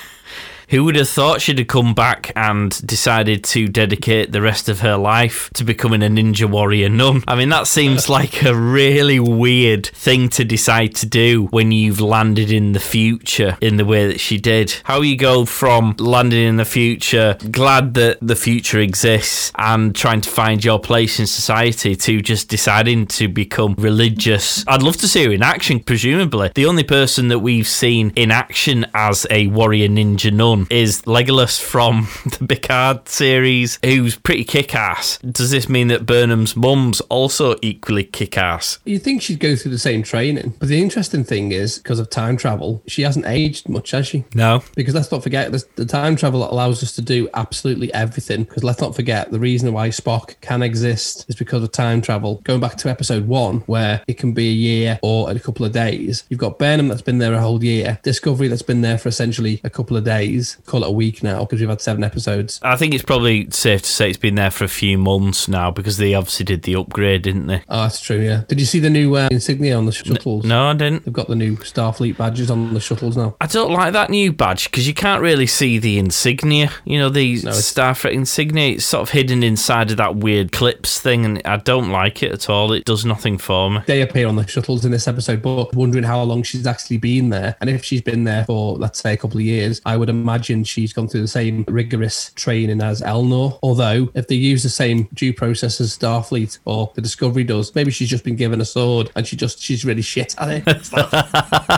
[0.70, 4.80] Who would have thought she'd have come back and decided to dedicate the rest of
[4.80, 7.24] her life to becoming a ninja warrior nun?
[7.26, 12.00] I mean, that seems like a really weird thing to decide to do when you've
[12.00, 14.76] landed in the future in the way that she did.
[14.84, 20.20] How you go from landing in the future, glad that the future exists, and trying
[20.20, 24.64] to find your place in society to just deciding to become religious.
[24.68, 26.52] I'd love to see her in action, presumably.
[26.54, 31.60] The only person that we've seen in action as a warrior ninja nun is Legolas
[31.60, 32.08] from
[32.38, 35.18] the Picard series, who's pretty kick ass.
[35.18, 38.78] Does this mean that Burnham's mum's also equally kick ass?
[38.84, 42.10] You'd think she'd go through the same training, but the interesting thing is, because of
[42.10, 44.24] time travel, she hasn't aged much, has she?
[44.34, 44.62] No.
[44.74, 48.44] Because let's not forget, the time travel allows us to do absolutely everything.
[48.44, 52.40] Because let's not forget, the reason why Spock can exist is because of time travel.
[52.44, 55.72] Going back to episode one, where it can be a year or a couple of
[55.72, 59.08] days, you've got Burnham that's been there a whole year, Discovery that's been there for
[59.08, 62.60] essentially a couple of days, call it a week now, because we've had seven episodes.
[62.62, 65.70] I think it's probably safe to say it's been there for a few months now
[65.70, 67.62] because they obviously did the upgrade, didn't they?
[67.68, 68.42] Oh, that's true, yeah.
[68.48, 70.44] Did you see the new uh, insignia on the shuttles?
[70.44, 71.04] No, I didn't.
[71.04, 73.36] They've got the new Starfleet badges on the shuttles now.
[73.40, 76.70] I don't like that new badge because you can't really see the insignia.
[76.84, 78.74] You know, the it's- Starfleet insignia.
[78.74, 82.32] It's sort of hidden inside of that weird clips thing, and I don't like it
[82.32, 82.72] at all.
[82.72, 83.80] It does nothing for me.
[83.86, 87.30] they appear on the shuttles in this episode, but wondering how long she's actually been
[87.30, 87.56] there.
[87.60, 90.39] And if she's been there for, let's say, a couple of years, I would imagine
[90.42, 93.58] she's gone through the same rigorous training as Elnor.
[93.62, 97.90] Although, if they use the same due process as Starfleet or the Discovery does, maybe
[97.90, 100.90] she's just been given a sword and she just she's really shit at it.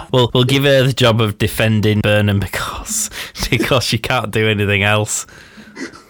[0.11, 3.09] We'll we'll give her the job of defending Burnham because
[3.49, 5.25] because she can't do anything else.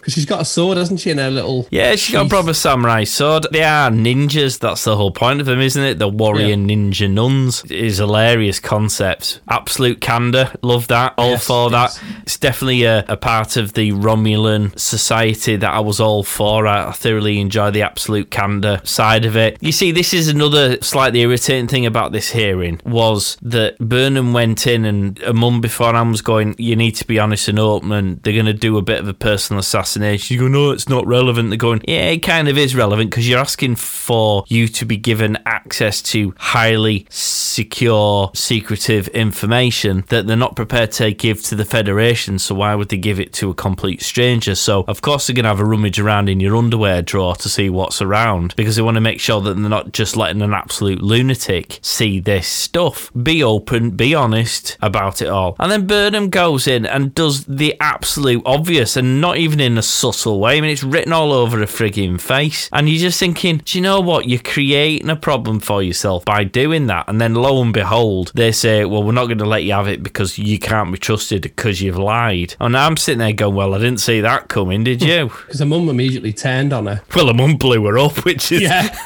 [0.04, 1.66] Because she's got a sword, hasn't she, in her little.
[1.72, 3.47] Yeah, she's got a proper samurai sword.
[3.51, 4.60] They are ninjas.
[4.60, 5.97] That's the whole point of them, isn't it?
[5.99, 6.56] The warrior Yeah.
[6.56, 9.39] ninja nuns is hilarious concept.
[9.49, 10.51] Absolute candor.
[10.62, 11.14] Love that.
[11.18, 11.91] All Yes, for that.
[11.93, 11.99] yes.
[12.24, 16.68] It's definitely a, a part of the Romulan society that I was all for.
[16.68, 19.58] I, thoroughly enjoy the absolute candor side of it.
[19.62, 24.68] You see, this is another slightly irritating thing about this hearing was that Burnham went
[24.68, 27.91] in and a month before I was going, you need to be honest and open
[27.91, 29.93] and they're going to do a bit of a personal assassination.
[29.96, 31.50] You go, no, it's not relevant.
[31.50, 34.98] They're going, yeah, it kind of is relevant because you're asking for you to be
[34.98, 41.66] given access to highly secure, secretive information that they're not prepared to give to the
[41.66, 42.39] Federation.
[42.39, 44.56] So why would they give it to a complete stranger?
[44.56, 47.50] So of course they're going to have a rummage around in your underwear drawer to
[47.50, 50.54] see what's around because they want to make sure that they're not just letting an
[50.54, 53.12] absolute lunatic see this stuff.
[53.14, 55.56] Be open, be honest about it all.
[55.60, 59.83] And then Burnham goes in and does the absolute obvious and not even in a
[59.84, 60.58] subtle way.
[60.58, 62.70] I mean, it's written all over her frigging face.
[62.72, 64.28] And you're just thinking, do you know what?
[64.28, 67.08] You're creating a problem for yourself by doing that.
[67.08, 69.88] And then lo and behold, they say, well, we're not going to let you have
[69.88, 72.56] it because you can't be trusted because you've lied.
[72.60, 75.32] And I'm sitting there going, well, I didn't see that coming, did you?
[75.44, 77.02] Because her mum immediately turned on her.
[77.16, 78.90] well, her mum blew her up, which is Yeah.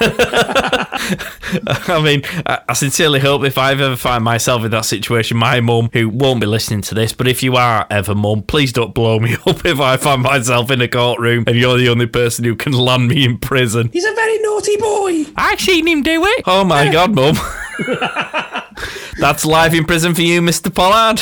[1.88, 5.60] I mean, I, I sincerely hope if I ever find myself in that situation, my
[5.60, 8.94] mum, who won't be listening to this, but if you are ever mum, please don't
[8.94, 12.44] blow me up if I find myself in a courtroom and you're the only person
[12.44, 13.90] who can land me in prison.
[13.92, 15.24] He's a very naughty boy.
[15.36, 16.42] I've seen him do it.
[16.46, 17.36] Oh my god, mum.
[19.18, 20.74] That's life in prison for you, Mr.
[20.74, 21.20] Pollard.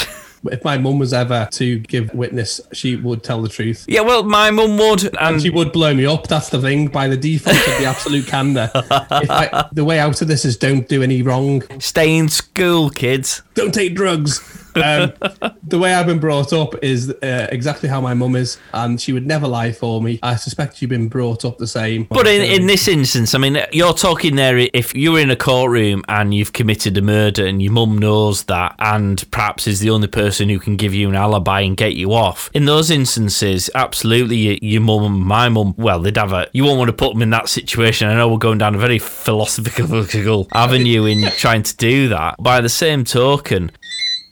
[0.48, 3.84] If my mum was ever to give witness, she would tell the truth.
[3.88, 6.28] Yeah, well, my mum would, And and she would blow me up.
[6.28, 6.86] That's the thing.
[6.88, 10.56] By the default of the absolute candor, if I, the way out of this is
[10.56, 11.62] don't do any wrong.
[11.80, 13.42] stay in school, kids.
[13.54, 14.65] Don't take drugs.
[14.76, 15.12] Um,
[15.62, 19.12] the way I've been brought up is uh, exactly how my mum is, and she
[19.12, 20.18] would never lie for me.
[20.22, 22.04] I suspect you've been brought up the same.
[22.04, 26.04] But in, in this instance, I mean, you're talking there if you're in a courtroom
[26.08, 30.08] and you've committed a murder and your mum knows that and perhaps is the only
[30.08, 32.50] person who can give you an alibi and get you off.
[32.54, 36.48] In those instances, absolutely, your, mum and my mum, well, they'd have a.
[36.52, 38.08] You won't want to put them in that situation.
[38.08, 42.36] I know we're going down a very philosophical avenue in trying to do that.
[42.38, 43.70] By the same token,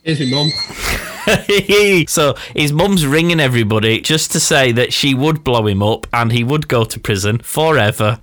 [0.04, 0.50] Here's my mum.
[2.08, 6.30] so his mum's ringing everybody just to say that she would blow him up and
[6.30, 8.20] he would go to prison forever.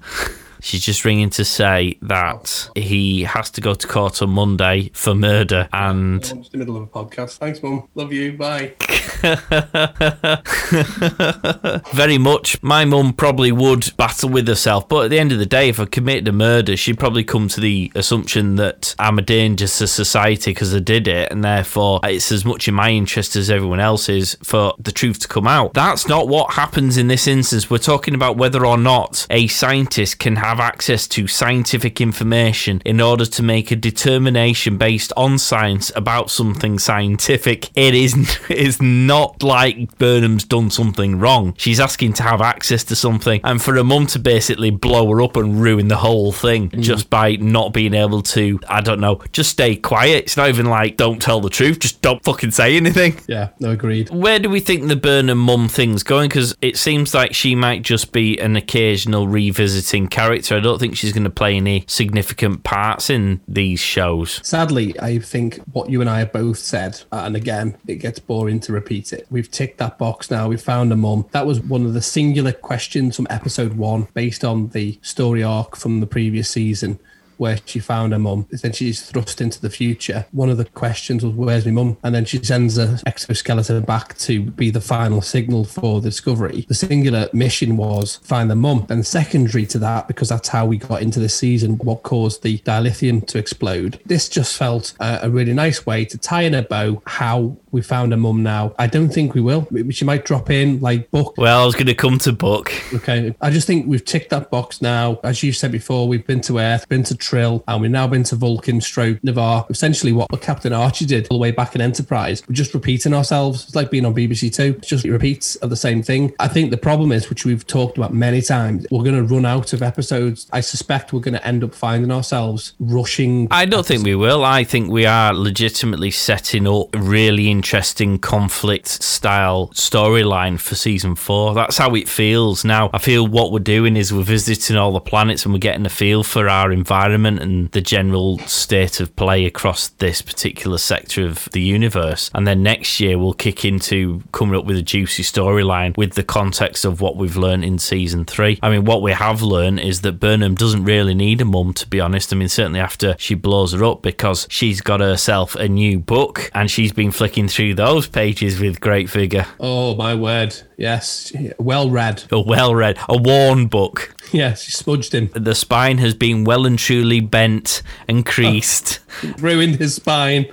[0.62, 5.16] She's just ringing to say that he has to go to court on Monday for
[5.16, 7.38] murder and I'm just in the middle of a podcast.
[7.38, 7.88] Thanks, mum.
[7.96, 8.34] Love you.
[8.34, 8.76] Bye.
[11.94, 15.46] very much my mum probably would battle with herself but at the end of the
[15.46, 19.22] day if i committed a murder she'd probably come to the assumption that i'm a
[19.22, 23.36] danger to society because i did it and therefore it's as much in my interest
[23.36, 27.28] as everyone else's for the truth to come out that's not what happens in this
[27.28, 32.82] instance we're talking about whether or not a scientist can have access to scientific information
[32.86, 38.82] in order to make a determination based on science about something scientific it is is
[38.82, 41.54] not like Burnham's done something wrong.
[41.58, 45.22] She's asking to have access to something, and for a mum to basically blow her
[45.22, 46.82] up and ruin the whole thing mm.
[46.82, 50.26] just by not being able to, I don't know, just stay quiet.
[50.26, 53.20] It's not even like don't tell the truth, just don't fucking say anything.
[53.32, 54.10] Yeah, no, agreed.
[54.10, 56.28] Where do we think the Burnham mum thing's going?
[56.28, 60.41] Because it seems like she might just be an occasional revisiting character.
[60.50, 64.40] I don't think she's going to play any significant parts in these shows.
[64.44, 68.20] Sadly, I think what you and I have both said, uh, and again, it gets
[68.20, 69.28] boring to repeat it.
[69.30, 70.48] We've ticked that box now.
[70.48, 71.26] We've found a mum.
[71.32, 75.76] That was one of the singular questions from episode one, based on the story arc
[75.76, 77.00] from the previous season.
[77.42, 80.26] Where she found her mum, then she's thrust into the future.
[80.32, 84.16] One of the questions was, "Where's my mum?" And then she sends a exoskeleton back
[84.20, 86.66] to be the final signal for the discovery.
[86.68, 88.86] The singular mission was find the mum.
[88.90, 92.60] And secondary to that, because that's how we got into this season, what caused the
[92.60, 94.00] dilithium to explode.
[94.06, 98.14] This just felt a really nice way to tie in a bow how we found
[98.14, 98.74] a mum now.
[98.78, 99.68] I don't think we will.
[99.92, 101.36] She might drop in like book.
[101.38, 102.72] Well, I was going to come to book.
[102.94, 103.36] Okay.
[103.42, 105.20] I just think we've ticked that box now.
[105.24, 108.24] As you said before, we've been to Earth, been to Trill, and we've now been
[108.24, 109.66] to Vulcan, stroke Ni'Var.
[109.70, 112.44] Essentially, what Captain Archer did all the way back in Enterprise.
[112.48, 113.66] We're just repeating ourselves.
[113.66, 114.76] It's like being on BBC Two.
[114.78, 116.34] It's just repeats of the same thing.
[116.40, 119.46] I think the problem is, which we've talked about many times, we're going to run
[119.46, 120.48] out of episodes.
[120.52, 123.48] I suspect we're going to end up finding ourselves rushing.
[123.52, 124.44] I don't think we will.
[124.44, 131.54] I think we are legitimately setting up really interesting conflict style storyline for season four.
[131.54, 132.90] That's how it feels now.
[132.92, 135.90] I feel what we're doing is we're visiting all the planets and we're getting a
[135.90, 141.50] feel for our environment and the general state of play across this particular sector of
[141.52, 142.32] the universe.
[142.34, 146.24] And then next year we'll kick into coming up with a juicy storyline with the
[146.24, 148.58] context of what we've learned in season three.
[148.64, 151.88] I mean, what we have learned is that Burnham doesn't really need a mum, to
[151.88, 152.34] be honest.
[152.34, 156.50] I mean, certainly after she blows her up because she's got herself a new book
[156.56, 159.46] and she's been flicking through those pages with great vigor.
[159.60, 160.56] Oh my word!
[160.78, 162.24] Yes, well read.
[162.32, 164.16] A well read, a worn book.
[164.32, 168.32] Yes, she smudged him, The spine has been well and truly bent and oh.
[168.32, 169.00] creased.
[169.40, 170.46] ruined his spine.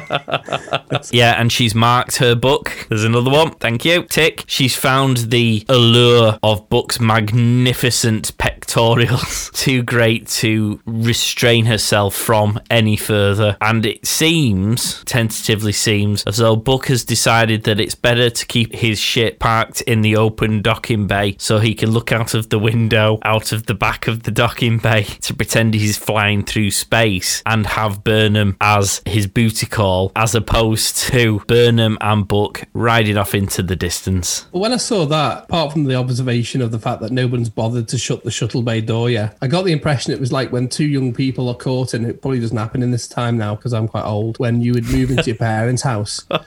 [1.12, 2.86] Yeah, and she's marked her book.
[2.88, 3.52] There's another one.
[3.52, 4.04] Thank you.
[4.04, 4.44] Tick.
[4.46, 12.96] She's found the allure of Book's magnificent pectorials too great to restrain herself from any
[12.96, 13.56] further.
[13.60, 18.74] And it seems, tentatively seems, as though Book has decided that it's better to keep
[18.74, 22.58] his ship parked in the open docking bay so he can look out of the
[22.58, 27.42] window, out of the back of the docking bay to pretend he's flying through space
[27.46, 29.85] and have Burnham as his booty call
[30.16, 34.46] as opposed to Burnham and Book riding off into the distance.
[34.52, 37.48] But when I saw that, apart from the observation of the fact that no one's
[37.48, 40.52] bothered to shut the shuttle bay door yet, I got the impression it was like
[40.52, 43.54] when two young people are caught, and it probably doesn't happen in this time now
[43.54, 46.40] because I'm quite old, when you would move into your parents' house, uh,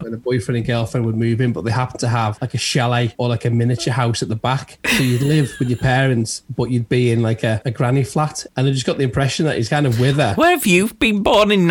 [0.00, 2.58] when a boyfriend and girlfriend would move in, but they happen to have like a
[2.58, 4.78] chalet or like a miniature house at the back.
[4.86, 8.46] So you'd live with your parents, but you'd be in like a, a granny flat.
[8.56, 10.34] And I just got the impression that he's kind of with her.
[10.34, 11.66] Where have you been born in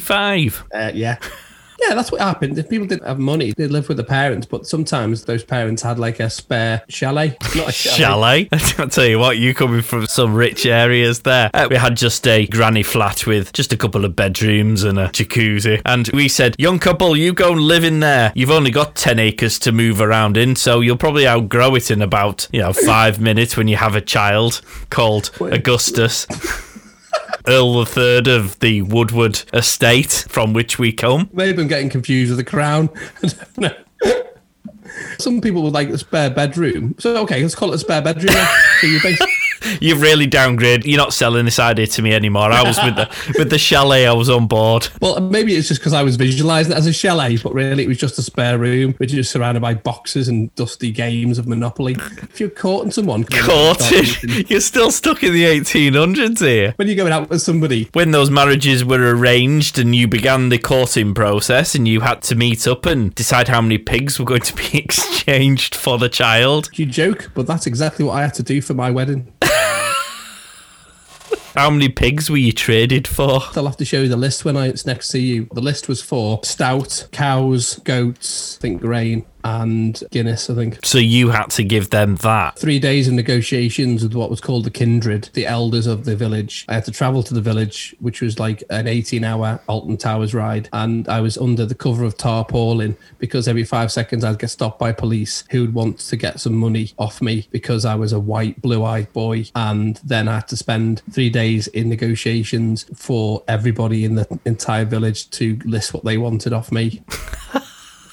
[0.00, 0.64] 1925?
[0.72, 1.18] Uh, yeah.
[1.80, 2.58] Yeah, that's what happened.
[2.58, 5.98] If people didn't have money, they'd live with the parents, but sometimes those parents had
[5.98, 7.36] like a spare chalet.
[7.56, 8.48] Not a chalet.
[8.48, 8.48] Chalet.
[8.78, 11.50] I'll tell you what, you coming from some rich areas there.
[11.54, 15.08] Uh, we had just a granny flat with just a couple of bedrooms and a
[15.08, 15.80] jacuzzi.
[15.86, 18.32] And we said, young couple, you go and live in there.
[18.34, 22.02] You've only got 10 acres to move around in, so you'll probably outgrow it in
[22.02, 26.26] about, you know, five minutes when you have a child called Augustus.
[27.48, 31.30] Earl the Third of the Woodward estate from which we come.
[31.32, 32.90] Maybe I'm getting confused with the crown.
[35.18, 36.94] Some people would like a spare bedroom.
[36.98, 38.36] So, okay, let's call it a spare bedroom.
[38.80, 39.32] so you basically,
[39.80, 40.84] You've really downgraded.
[40.86, 42.50] You're not selling this idea to me anymore.
[42.52, 44.06] I was with the with the chalet.
[44.06, 44.88] I was on board.
[45.00, 47.88] well, maybe it's just because I was visualizing it as a chalet, but really it
[47.88, 51.46] was just a spare room, which is just surrounded by boxes and dusty games of
[51.46, 51.96] Monopoly.
[52.22, 54.50] If you're caught in someone, Courted.
[54.50, 56.72] You're still stuck in the 1800s here.
[56.76, 60.58] when you're going out with somebody, When those marriages were arranged and you began the
[60.58, 64.40] courting process and you had to meet up and decide how many pigs were going
[64.42, 66.70] to be exchanged for the child.
[66.74, 69.32] you joke, but that's exactly what I had to do for my wedding.
[71.58, 73.40] How many pigs were you traded for?
[73.56, 75.48] I'll have to show you the list when I it's next to you.
[75.52, 80.78] The list was for stout, cows, goats, I think grain, and Guinness, I think.
[80.84, 82.58] So you had to give them that.
[82.58, 86.64] Three days of negotiations with what was called the kindred, the elders of the village.
[86.68, 90.34] I had to travel to the village, which was like an 18 hour Alton Towers
[90.34, 90.68] ride.
[90.72, 94.78] And I was under the cover of tarpaulin because every five seconds I'd get stopped
[94.78, 98.20] by police who would want to get some money off me because I was a
[98.20, 99.46] white, blue eyed boy.
[99.54, 104.84] And then I had to spend three days in negotiations for everybody in the entire
[104.84, 107.02] village to list what they wanted off me.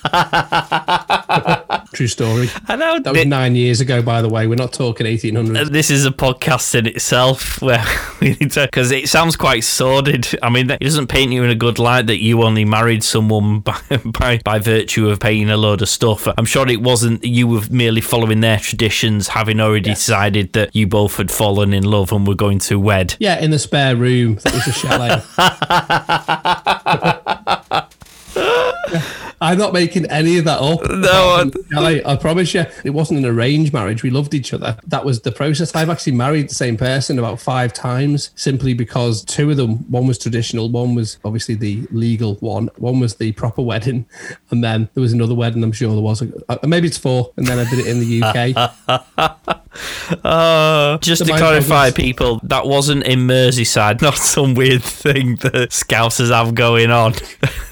[1.94, 2.50] True story.
[2.68, 3.00] I know.
[3.00, 4.48] That was nine years ago, by the way.
[4.48, 5.58] We're not talking 1800.
[5.58, 7.86] Uh, this is a podcast in itself where
[8.22, 10.28] we need to because it sounds quite sordid.
[10.44, 13.60] I mean, it doesn't paint you in a good light that you only married someone
[13.62, 16.28] by by, by virtue of paying a load of stuff.
[16.38, 20.88] I'm sure it wasn't you were merely following their traditions, having already decided that you
[20.88, 23.16] both had fallen in love and were going to wed.
[23.20, 24.36] Yeah, in the spare room.
[24.36, 25.22] That was a chalet.
[29.42, 30.90] I'm not making any of that up.
[30.90, 34.04] No, Chalet, I promise you, it wasn't an arranged marriage.
[34.04, 34.78] We loved each other.
[34.88, 35.76] That was the process.
[35.76, 40.08] I've actually married the same person about five times simply because two of them, one
[40.08, 44.06] was traditional, one was obviously the legal one, one was the proper wedding,
[44.52, 45.64] and then there was another wedding.
[45.64, 46.24] I'm sure there was.
[46.50, 49.62] Uh, maybe it's four, and then I did it in the UK.
[50.24, 56.30] Uh, just to clarify, people, that wasn't in Merseyside, not some weird thing that Scousers
[56.32, 57.14] have going on.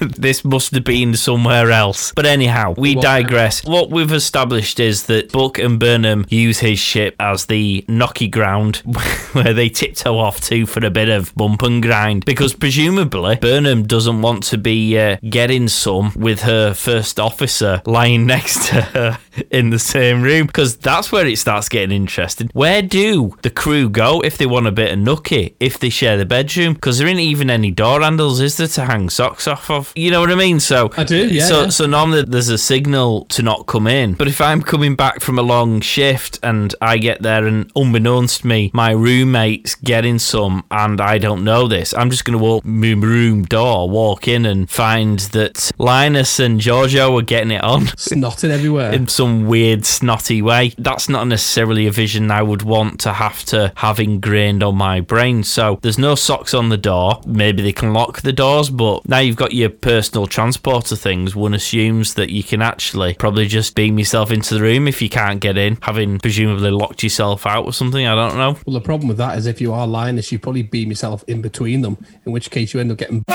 [0.00, 2.12] this must have been somewhere else.
[2.12, 3.64] But anyhow, we digress.
[3.64, 8.76] What we've established is that Book and Burnham use his ship as the knocky ground
[9.32, 12.24] where they tiptoe off to for a bit of bump and grind.
[12.24, 18.26] Because presumably, Burnham doesn't want to be uh, getting some with her first officer lying
[18.26, 19.18] next to her
[19.50, 22.50] in the same room because that's where it starts getting interesting.
[22.52, 25.54] Where do the crew go if they want a bit of nookie?
[25.60, 26.74] If they share the bedroom?
[26.74, 29.92] Because there ain't even any door handles, is there, to hang socks off of?
[29.94, 30.60] You know what I mean?
[30.60, 31.68] So I do, yeah, So yeah.
[31.68, 34.14] so normally there's a signal to not come in.
[34.14, 38.40] But if I'm coming back from a long shift and I get there and unbeknownst
[38.40, 42.42] to me, my roommate's getting some and I don't know this, I'm just going to
[42.42, 47.62] walk my room door, walk in and find that Linus and Georgiou are getting it
[47.62, 48.92] on Snotting everywhere.
[48.94, 50.72] in some weird snotty way.
[50.78, 55.00] That's not necessarily a vision I would want to have to have ingrained on my
[55.00, 55.42] brain.
[55.42, 57.20] So there's no socks on the door.
[57.26, 61.36] Maybe they can lock the doors, but now you've got your personal transporter things.
[61.36, 65.08] One assumes that you can actually probably just beam yourself into the room if you
[65.08, 68.06] can't get in, having presumably locked yourself out or something.
[68.06, 68.56] I don't know.
[68.66, 71.24] well, the problem with that is if you are lying, Linus, you probably beam yourself
[71.26, 73.24] in between them, in which case you end up getting.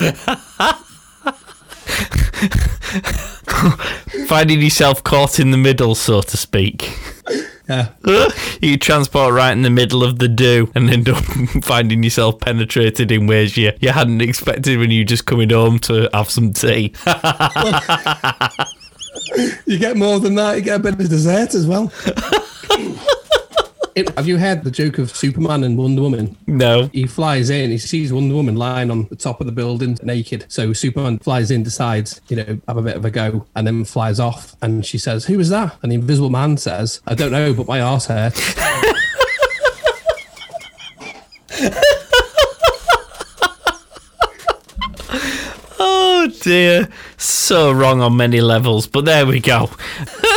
[4.26, 6.96] Finding yourself caught in the middle, so to speak.
[7.68, 7.90] Yeah.
[8.60, 11.16] you transport right in the middle of the do and end up
[11.62, 15.78] finding yourself penetrated in ways you, you hadn't expected when you were just coming home
[15.80, 16.92] to have some tea.
[19.66, 20.56] You get more than that.
[20.56, 21.92] You get a bit of dessert as well.
[23.94, 26.36] It- have you heard the joke of Superman and Wonder Woman?
[26.46, 26.88] no.
[26.92, 30.44] He flies in, he sees Wonder Woman lying on the top of the building naked.
[30.48, 33.84] So Superman flies in, decides, you know, have a bit of a go, and then
[33.84, 34.54] flies off.
[34.62, 35.76] And she says, Who was that?
[35.82, 38.54] And the invisible man says, I don't know, but my arse hurts.
[45.82, 46.88] Oh dear.
[47.16, 49.70] So wrong on many levels, but there we go.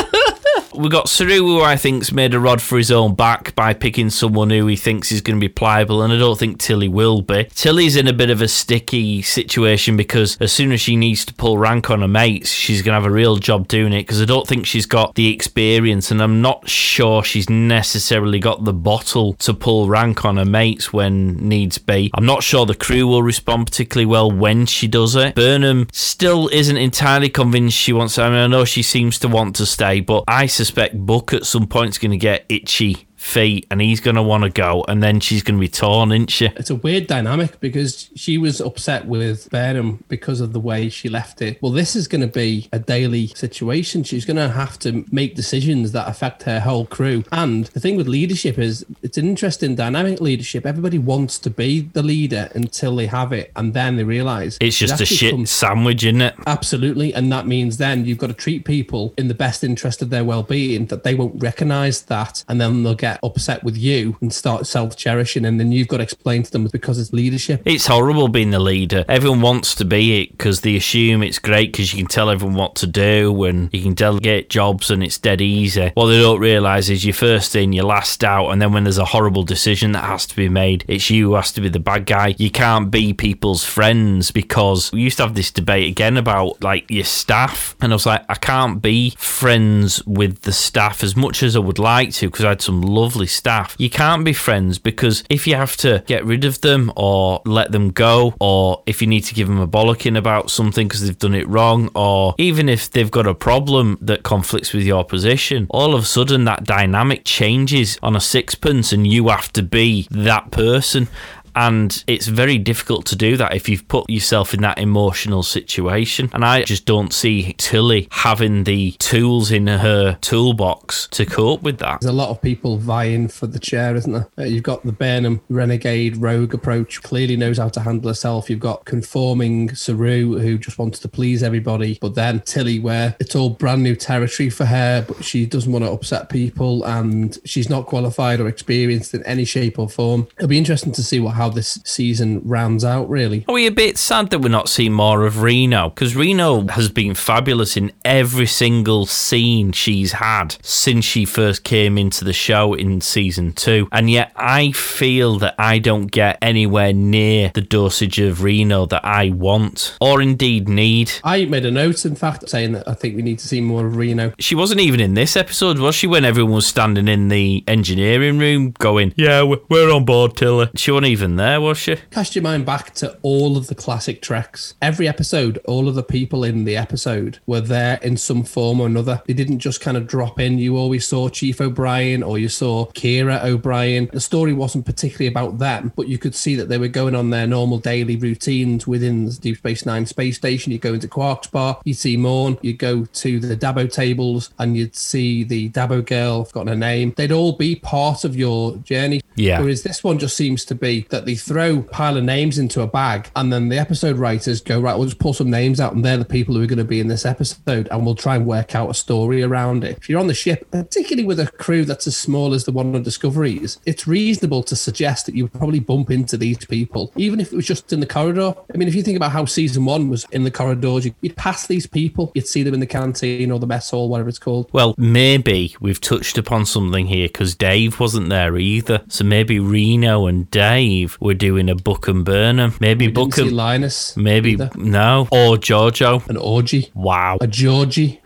[0.76, 4.10] we got Saru, who I think's made a rod for his own back by picking
[4.10, 7.22] someone who he thinks is going to be pliable, and I don't think Tilly will
[7.22, 7.46] be.
[7.56, 11.34] Tilly's in a bit of a sticky situation because as soon as she needs to
[11.34, 14.22] pull rank on her mates, she's going to have a real job doing it because
[14.22, 18.74] I don't think she's got the experience, and I'm not sure she's necessarily got the
[18.74, 22.12] bottle to pull rank on her mates when needs be.
[22.14, 25.36] I'm not sure the crew will respond particularly well when she does it.
[25.36, 28.18] Burnham still isn't entirely convinced she wants.
[28.18, 30.63] I mean, I know she seems to want to stay, but I suspect
[31.06, 34.44] Book at some point is going to get itchy feet and he's going to want
[34.44, 36.48] to go, and then she's going to be torn, isn't she?
[36.48, 41.08] It's a weird dynamic because she was upset with Burnham because of the way she
[41.10, 41.58] left it.
[41.62, 44.04] Well, this is going to be a daily situation.
[44.04, 47.24] She's going to have to make decisions that affect her whole crew.
[47.32, 50.66] And the thing with leadership is it's an interesting dynamic leadership.
[50.66, 54.78] Everybody wants to be the leader until they have it, and then they realize It's
[54.78, 56.36] just a shit comes- sandwich, isn't it?
[56.46, 57.14] Absolutely.
[57.14, 60.26] And that means then you've got to treat people in the best interest of their
[60.26, 62.44] well being, that they won't recognize that.
[62.50, 65.46] And then they'll get upset with you and start self cherishing.
[65.46, 67.62] And then you've got to explain to them because it's leadership.
[67.66, 69.06] It's horrible being the leader.
[69.08, 72.56] Everyone wants to be it because they assume it's great because you can tell everyone
[72.56, 75.92] what to do and you can delegate jobs and it's dead easy.
[75.96, 78.98] What they don't realise is you're first in, you're last out, and then when there's
[78.98, 81.80] a horrible decision that has to be made, it's you who has to be the
[81.80, 82.36] bad guy.
[82.38, 86.90] You can't be people's friends because we used to have this debate again about like
[86.90, 91.44] your staff, and I was like, I can't be friends with the staff as much
[91.44, 93.76] as I would like to because I had some lovely staff.
[93.78, 97.72] You can't be friends because if you have to get rid of them or let
[97.74, 101.18] them go, or if you need to give them a bollocking about something because they've
[101.18, 105.68] done it wrong, or even if they've got a problem that conflicts with your position,
[105.70, 110.08] all of a sudden that dynamic changes on a sixpence and you have to be
[110.10, 111.08] that person.
[111.56, 116.30] And it's very difficult to do that if you've put yourself in that emotional situation.
[116.34, 121.80] And I just don't see Tilly having the tools in her toolbox to cope with
[121.80, 122.02] that.
[122.02, 124.28] There's a lot of people vying for the chair, isn't there?
[124.38, 128.50] Uh, you've got the Burnham renegade rogue approach, clearly knows how to handle herself.
[128.50, 131.98] You've got conforming Saru, who just wants to please everybody.
[132.02, 135.86] But then Tilly, where it's all brand new territory for her, but she doesn't want
[135.86, 140.28] to upset people and she's not qualified or experienced in any shape or form.
[140.38, 143.44] It'll be interesting to see what how this season rounds out, really.
[143.50, 145.90] Are we a bit sad that we're not seeing more of Reno?
[145.90, 151.98] Because Reno has been fabulous in every single scene she's had since she first came
[151.98, 153.90] into the show in season two.
[153.92, 159.04] And yet I feel that I don't get anywhere near the dosage of Reno that
[159.04, 161.12] I want or indeed need.
[161.26, 163.86] I made a note, in fact, saying that I think we need to see more
[163.86, 164.32] of Reno.
[164.40, 166.08] She wasn't even in this episode, was she?
[166.08, 170.70] When everyone was standing in the engineering room going, Yeah, we're- we're on board, Tilly.
[170.78, 171.96] She wasn't even wasn't there, was she?
[172.12, 174.76] Cast your mind back to all of the classic treks.
[174.82, 178.86] Every episode, all of the people in the episode were there in some form or
[178.86, 179.22] another.
[179.26, 180.60] They didn't just kind of drop in.
[180.60, 184.10] You always saw Chief O'Brien or you saw Kira O'Brien.
[184.14, 187.32] The story wasn't particularly about them, but you could see that they were going on
[187.32, 190.72] their normal daily routines within the Deep Space Nine space station.
[190.72, 194.78] You go into Quark's bar, you see Morn, you go to the Dabo tables, and
[194.78, 197.14] you'd see the Dabo girl, I've forgotten her name.
[197.18, 199.22] They'd all be part of your journey.
[199.36, 199.60] Yeah.
[199.60, 202.82] Whereas this one just seems to be that they throw a pile of names into
[202.82, 205.94] a bag, and then the episode writers go, right, we'll just pull some names out,
[205.94, 208.36] and they're the people who are going to be in this episode, and we'll try
[208.36, 209.98] and work out a story around it.
[209.98, 212.96] If you're on the ship, particularly with a crew that's as small as the one
[212.96, 217.40] on Discoveries, it's reasonable to suggest that you would probably bump into these people, even
[217.40, 218.54] if it was just in the corridor.
[218.74, 221.68] I mean, if you think about how season one was in the corridors, you'd pass
[221.68, 224.70] these people, you'd see them in the canteen or the mess hall, whatever it's called.
[224.74, 229.04] Well, maybe we've touched upon something here because Dave wasn't there either.
[229.08, 232.74] So maybe Reno and Dave were doing a Book and Burnham.
[232.80, 234.70] Maybe We Book and Linus, maybe either.
[234.76, 236.28] no or Georgiou.
[236.30, 237.38] an orgy, Wow.
[237.42, 238.22] a Georgie.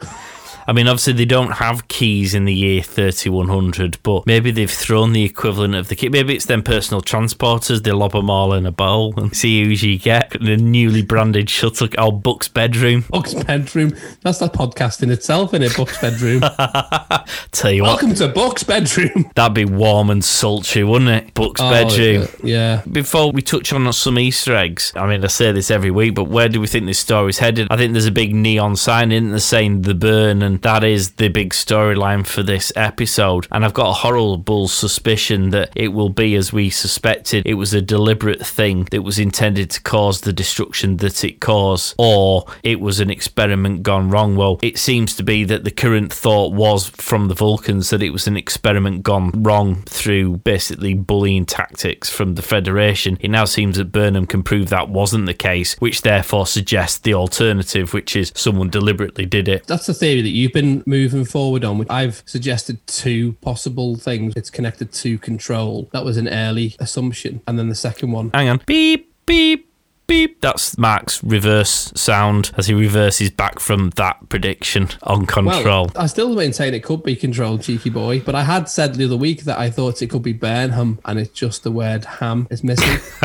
[0.70, 5.14] I mean, obviously they don't have keys in the year 3100, but maybe they've thrown
[5.14, 6.10] the equivalent of the key.
[6.10, 7.84] Maybe it's them personal transporters.
[7.84, 10.32] They lob them all in a bowl and see who's you get.
[10.32, 13.06] The newly branded shuttle, oh, Buck's bedroom.
[13.10, 13.94] Buck's bedroom.
[14.24, 15.76] That's that podcast in itself, in it.
[15.78, 16.42] Buck's bedroom.
[17.52, 19.32] Tell you what, Welcome to Buck's bedroom.
[19.36, 21.34] that'd be warm and sultry, wouldn't it?
[21.34, 22.28] Buck's Oh, bedroom.
[22.44, 22.82] yeah.
[22.92, 26.26] Before we touch on some Easter eggs, I mean, I say this every week, but
[26.26, 27.68] where do we think this story's headed?
[27.72, 31.12] I think there's a big neon sign in the saying the burn, and that is
[31.12, 33.48] the big storyline for this episode.
[33.52, 37.46] And I've got a horrible suspicion that it will be as we suspected.
[37.46, 41.96] It was a deliberate thing that was intended to cause the destruction that it caused,
[41.98, 44.36] or it was an experiment gone wrong.
[44.36, 48.12] Well, it seems to be that the current thought was from the Vulcans that it
[48.12, 53.18] was an experiment gone wrong through basically bullying tactics from the Federation.
[53.20, 57.14] It now seems that Burnham can prove that wasn't the case, which therefore suggests the
[57.14, 59.68] alternative, which is someone deliberately did it.
[59.68, 61.78] That's the theory that you've been moving forward on.
[61.78, 64.34] Which I've suggested two possible things.
[64.36, 65.90] It's connected to control.
[65.94, 67.42] That was an early assumption.
[67.48, 68.32] And then the second one.
[68.34, 68.62] Hang on.
[68.66, 69.67] Beep, beep.
[70.08, 70.40] Beep.
[70.40, 75.92] That's Mark's reverse sound as he reverses back from that prediction on control.
[75.94, 78.22] Well, I still maintain it could be control, cheeky boy.
[78.22, 81.20] But I had said the other week that I thought it could be Burnham, and
[81.20, 82.88] it's just the word ham is missing.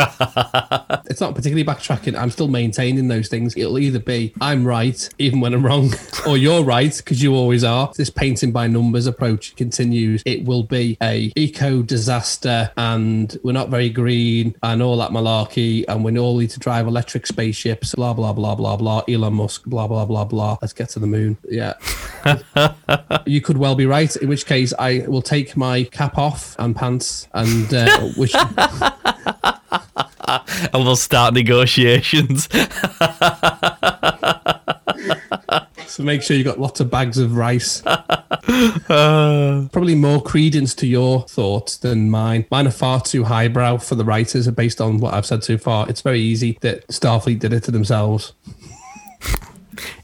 [1.07, 2.19] it's not particularly backtracking.
[2.19, 3.57] I'm still maintaining those things.
[3.57, 5.93] It'll either be I'm right, even when I'm wrong,
[6.27, 7.93] or you're right, because you always are.
[7.97, 10.25] This painting by numbers approach continues.
[10.27, 15.85] It will be a eco disaster, and we're not very green, and all that malarkey,
[15.87, 19.03] and we all need to drive electric spaceships, blah, blah, blah, blah, blah.
[19.09, 20.57] Elon Musk, blah, blah, blah, blah.
[20.61, 21.39] Let's get to the moon.
[21.49, 21.75] Yeah.
[23.27, 24.15] you could well be right.
[24.17, 28.35] In which case, I will take my cap off and pants, and uh, which
[30.75, 32.49] and we'll start negotiations.
[35.93, 37.83] so make sure you got lots of bags of rice.
[38.89, 39.69] Uh.
[39.73, 42.45] Probably more credence to your thoughts than mine.
[42.51, 45.89] Mine are far too highbrow for the writers, based on what I've said so far.
[45.89, 48.33] It's very easy that Starfleet did it to themselves.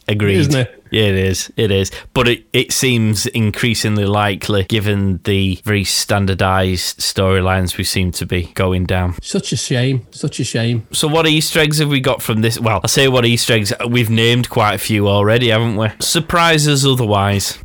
[0.06, 0.38] Agreed.
[0.38, 0.84] Isn't it?
[0.90, 1.52] Yeah, it is.
[1.56, 1.90] It is.
[2.14, 8.44] But it, it seems increasingly likely, given the very standardized storylines we seem to be
[8.54, 9.16] going down.
[9.20, 10.06] Such a shame.
[10.10, 10.86] Such a shame.
[10.92, 12.58] So, what Easter eggs have we got from this?
[12.58, 13.72] Well, I say what Easter eggs.
[13.86, 15.88] We've named quite a few already, haven't we?
[16.00, 17.58] Surprises otherwise.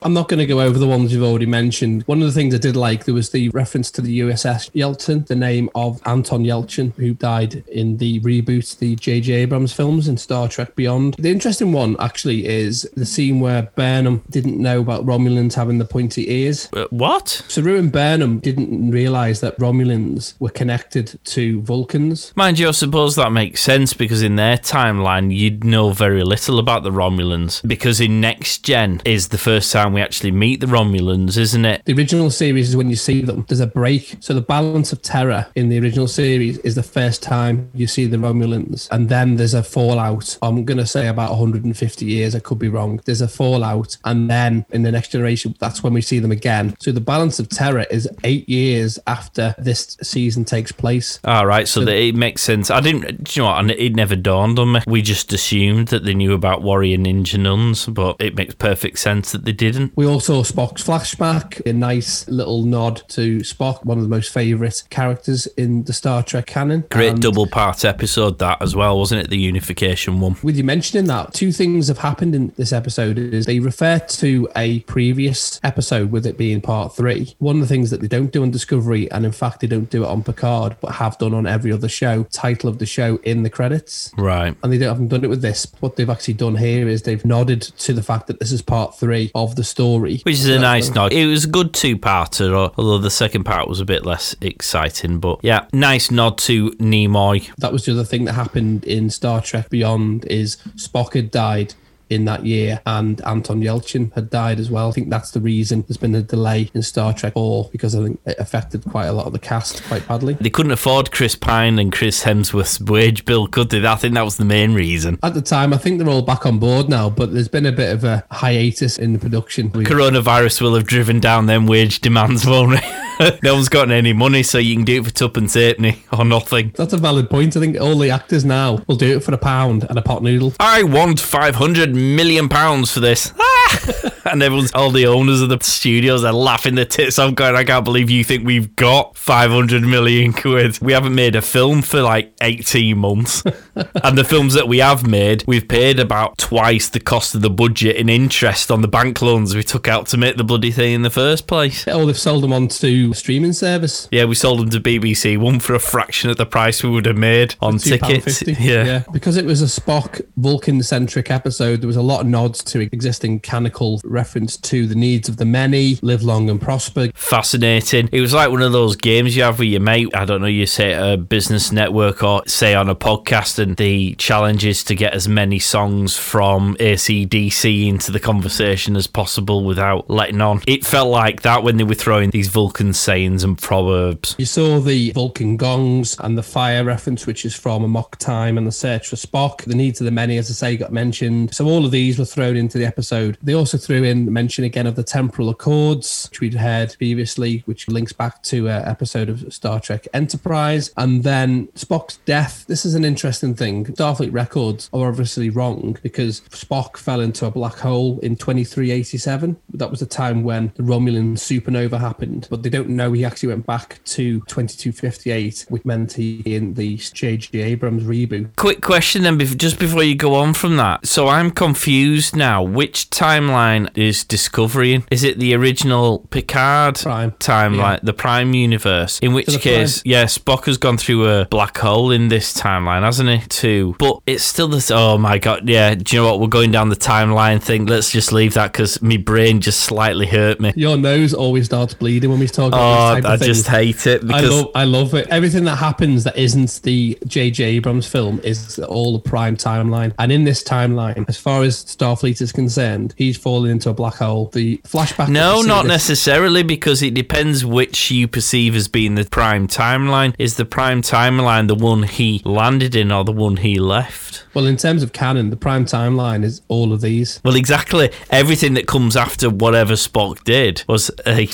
[0.00, 2.04] I'm not going to go over the ones you've already mentioned.
[2.04, 5.26] One of the things I did like there was the reference to the USS Yelchin,
[5.26, 9.32] the name of Anton Yelchin, who died in the reboot, the J.J.
[9.32, 11.14] Abrams films in Star Trek Beyond.
[11.18, 15.84] The interesting one actually is the scene where Burnham didn't know about Romulans having the
[15.84, 16.68] pointy ears.
[16.72, 17.28] Uh, what?
[17.48, 22.32] Saru and Burnham didn't realize that Romulans were connected to Vulcans.
[22.36, 26.60] Mind you, I suppose that makes sense because in their timeline, you'd know very little
[26.60, 27.66] about the Romulans.
[27.66, 31.84] Because in Next Gen is the first time we actually meet the Romulans, isn't it?
[31.84, 33.44] The original series is when you see them.
[33.48, 34.16] There's a break.
[34.20, 38.06] So the balance of terror in the original series is the first time you see
[38.06, 38.88] the Romulans.
[38.90, 40.38] And then there's a fallout.
[40.42, 42.34] I'm going to say about 150 years.
[42.34, 43.00] I could be wrong.
[43.04, 43.96] There's a fallout.
[44.04, 46.76] And then in the next generation, that's when we see them again.
[46.80, 51.20] So the balance of terror is eight years after this season takes place.
[51.24, 52.70] All right, so that it makes sense.
[52.70, 53.60] I didn't, do you know what?
[53.60, 54.80] and It never dawned on me.
[54.86, 59.32] We just assumed that they knew about warrior ninja nuns, but it makes perfect sense
[59.32, 59.77] that they didn't.
[59.78, 59.96] Didn't.
[59.96, 64.32] We all saw Spock's flashback, a nice little nod to Spock, one of the most
[64.32, 66.84] favourite characters in the Star Trek canon.
[66.90, 69.30] Great And double part episode that as well, wasn't it?
[69.30, 70.36] The unification one.
[70.42, 74.48] With you mentioning that, two things have happened in this episode is they refer to
[74.56, 77.34] a previous episode with it being part three.
[77.38, 79.90] One of the things that they don't do on Discovery, and in fact they don't
[79.90, 83.16] do it on Picard, but have done on every other show, title of the show
[83.22, 84.12] in the credits.
[84.16, 84.56] Right.
[84.62, 85.66] And they don't, haven't done it with this.
[85.80, 88.98] What they've actually done here is they've nodded to the fact that this is part
[88.98, 90.20] three of the story.
[90.24, 91.12] Which is a nice nod.
[91.12, 95.20] It was a good two-parter, although the second part was a bit less exciting.
[95.20, 97.50] But yeah, nice nod to Nimoy.
[97.58, 101.74] That was the other thing that happened in Star Trek Beyond is Spock had died
[102.10, 104.88] in that year and Anton Yelchin had died as well.
[104.88, 108.04] I think that's the reason there's been a delay in Star Trek 4 because I
[108.04, 110.34] think it affected quite a lot of the cast quite badly.
[110.34, 113.84] They couldn't afford Chris Pine and Chris Hemsworth's wage bill, could they?
[113.86, 115.18] I think that was the main reason.
[115.22, 117.72] At the time, I think they're all back on board now, but there's been a
[117.72, 119.70] bit of a hiatus in the production.
[119.70, 123.42] Coronavirus will have driven down them wage demands, won't it?
[123.42, 126.72] no one's got any money, so you can do it for tuppence halfpenny or nothing.
[126.76, 127.56] That's a valid point.
[127.56, 130.22] I think all the actors now will do it for a pound and a pot
[130.22, 130.54] noodle.
[130.60, 133.32] I want 500 million pounds for this.
[134.30, 137.64] And everyone's, all the owners of the studios are laughing their tits off, going, I
[137.64, 140.78] can't believe you think we've got 500 million quid.
[140.82, 143.42] We haven't made a film for like 18 months.
[144.04, 147.50] and the films that we have made, we've paid about twice the cost of the
[147.50, 150.92] budget in interest on the bank loans we took out to make the bloody thing
[150.92, 151.86] in the first place.
[151.88, 154.08] Oh, they've sold them on to streaming service.
[154.10, 157.06] Yeah, we sold them to BBC, one for a fraction of the price we would
[157.06, 158.42] have made on tickets.
[158.42, 158.56] £2.50.
[158.60, 159.04] Yeah.
[159.10, 162.80] Because it was a Spock Vulcan centric episode, there was a lot of nods to
[162.80, 167.10] existing canonical reference to the needs of the many, live long and prosper.
[167.14, 168.08] Fascinating.
[168.12, 170.14] It was like one of those games you have with your mate.
[170.14, 174.14] I don't know, you say a business network or say on a podcast, and the
[174.14, 180.08] challenge is to get as many songs from ACDC into the conversation as possible without
[180.08, 180.62] letting on.
[180.68, 184.36] It felt like that when they were throwing these Vulcan sayings and proverbs.
[184.38, 188.68] You saw the Vulcan gongs and the fire reference, which is from Amok Time and
[188.68, 189.64] the Search for Spock.
[189.64, 191.52] The needs of the many, as I say, got mentioned.
[191.52, 193.36] So all of these were thrown into the episode.
[193.48, 197.88] They also threw in mention again of the temporal accords, which we'd heard previously, which
[197.88, 200.92] links back to an episode of Star Trek Enterprise.
[200.98, 202.66] And then Spock's death.
[202.68, 203.86] This is an interesting thing.
[203.86, 209.56] Starfleet records are obviously wrong because Spock fell into a black hole in 2387.
[209.72, 213.48] That was the time when the Romulan supernova happened, but they don't know he actually
[213.48, 217.58] went back to 2258, which meant he in the J.J.
[217.60, 218.54] Abrams reboot.
[218.56, 221.06] Quick question then, just before you go on from that.
[221.06, 222.62] So I'm confused now.
[222.62, 225.04] Which timeline is discovering?
[225.10, 227.32] Is it the original Picard Prime.
[227.32, 229.18] timeline, the Prime universe?
[229.20, 233.28] In which case, yeah, Spock has gone through a black hole in this timeline, hasn't
[233.28, 233.46] he?
[233.48, 233.96] Too.
[233.98, 234.90] But it's still this.
[234.90, 235.94] Oh my god, yeah.
[235.94, 236.40] Do you know what?
[236.40, 237.86] We're going down the timeline thing.
[237.86, 240.72] Let's just leave that because my brain just slightly hurt me.
[240.76, 244.40] Your nose always starts bleeding when we talk about Oh, I just hate it I
[244.40, 245.28] love, I love it.
[245.28, 247.64] Everything that happens that isn't the J.J.
[247.64, 250.12] Abrams film is all the prime timeline.
[250.18, 254.14] And in this timeline, as far as Starfleet is concerned, he's fallen into a black
[254.14, 254.46] hole.
[254.52, 255.28] The flashback.
[255.28, 260.34] No, not this- necessarily, because it depends which you perceive as being the prime timeline.
[260.38, 264.44] Is the prime timeline the one he landed in or the one he left?
[264.54, 267.40] Well, in terms of canon, the prime timeline is all of these.
[267.44, 268.10] Well, exactly.
[268.30, 271.48] Everything that comes after whatever Spock did was a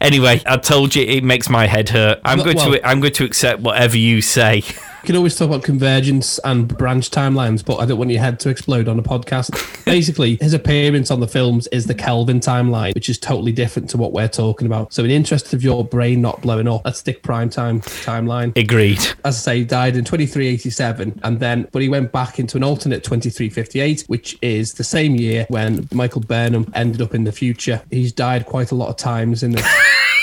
[0.00, 0.42] anyway.
[0.46, 2.20] I told you it makes my head hurt.
[2.24, 4.62] I'm Well- going well- to I'm going to accept whatever you say.
[5.02, 8.38] We can always talk about convergence and branch timelines, but I don't want your head
[8.40, 9.84] to explode on a podcast.
[9.86, 13.96] Basically, his appearance on the films is the Kelvin timeline, which is totally different to
[13.96, 14.92] what we're talking about.
[14.92, 18.54] So, in the interest of your brain not blowing up, let's stick prime time timeline.
[18.58, 19.00] Agreed.
[19.24, 22.62] As I say, he died in 2387, and then, but he went back into an
[22.62, 27.80] alternate 2358, which is the same year when Michael Burnham ended up in the future.
[27.90, 29.66] He's died quite a lot of times in this.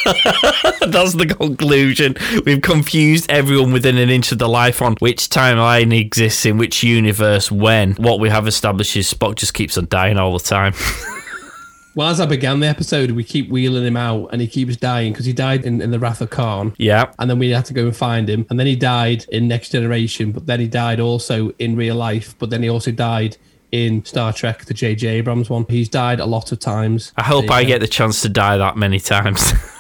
[0.92, 2.16] That's the conclusion.
[2.46, 6.84] We've confused everyone within an inch of the life on which timeline exists in which
[6.84, 7.94] universe when.
[7.94, 10.74] What we have established is Spock just keeps on dying all the time.
[11.98, 15.14] Well, as I began the episode, we keep wheeling him out, and he keeps dying
[15.14, 16.76] because he died in, in the Wrath of Khan.
[16.78, 17.12] yeah.
[17.18, 18.46] And then we had to go and find him.
[18.52, 22.36] And then he died in Next Generation, but then he died also in real life.
[22.38, 23.38] But then he also died
[23.72, 25.08] in Star Trek, the J.J.
[25.08, 25.66] Abrams one.
[25.70, 27.14] He's died a lot of times.
[27.18, 29.54] I hope I get the chance to die that many times.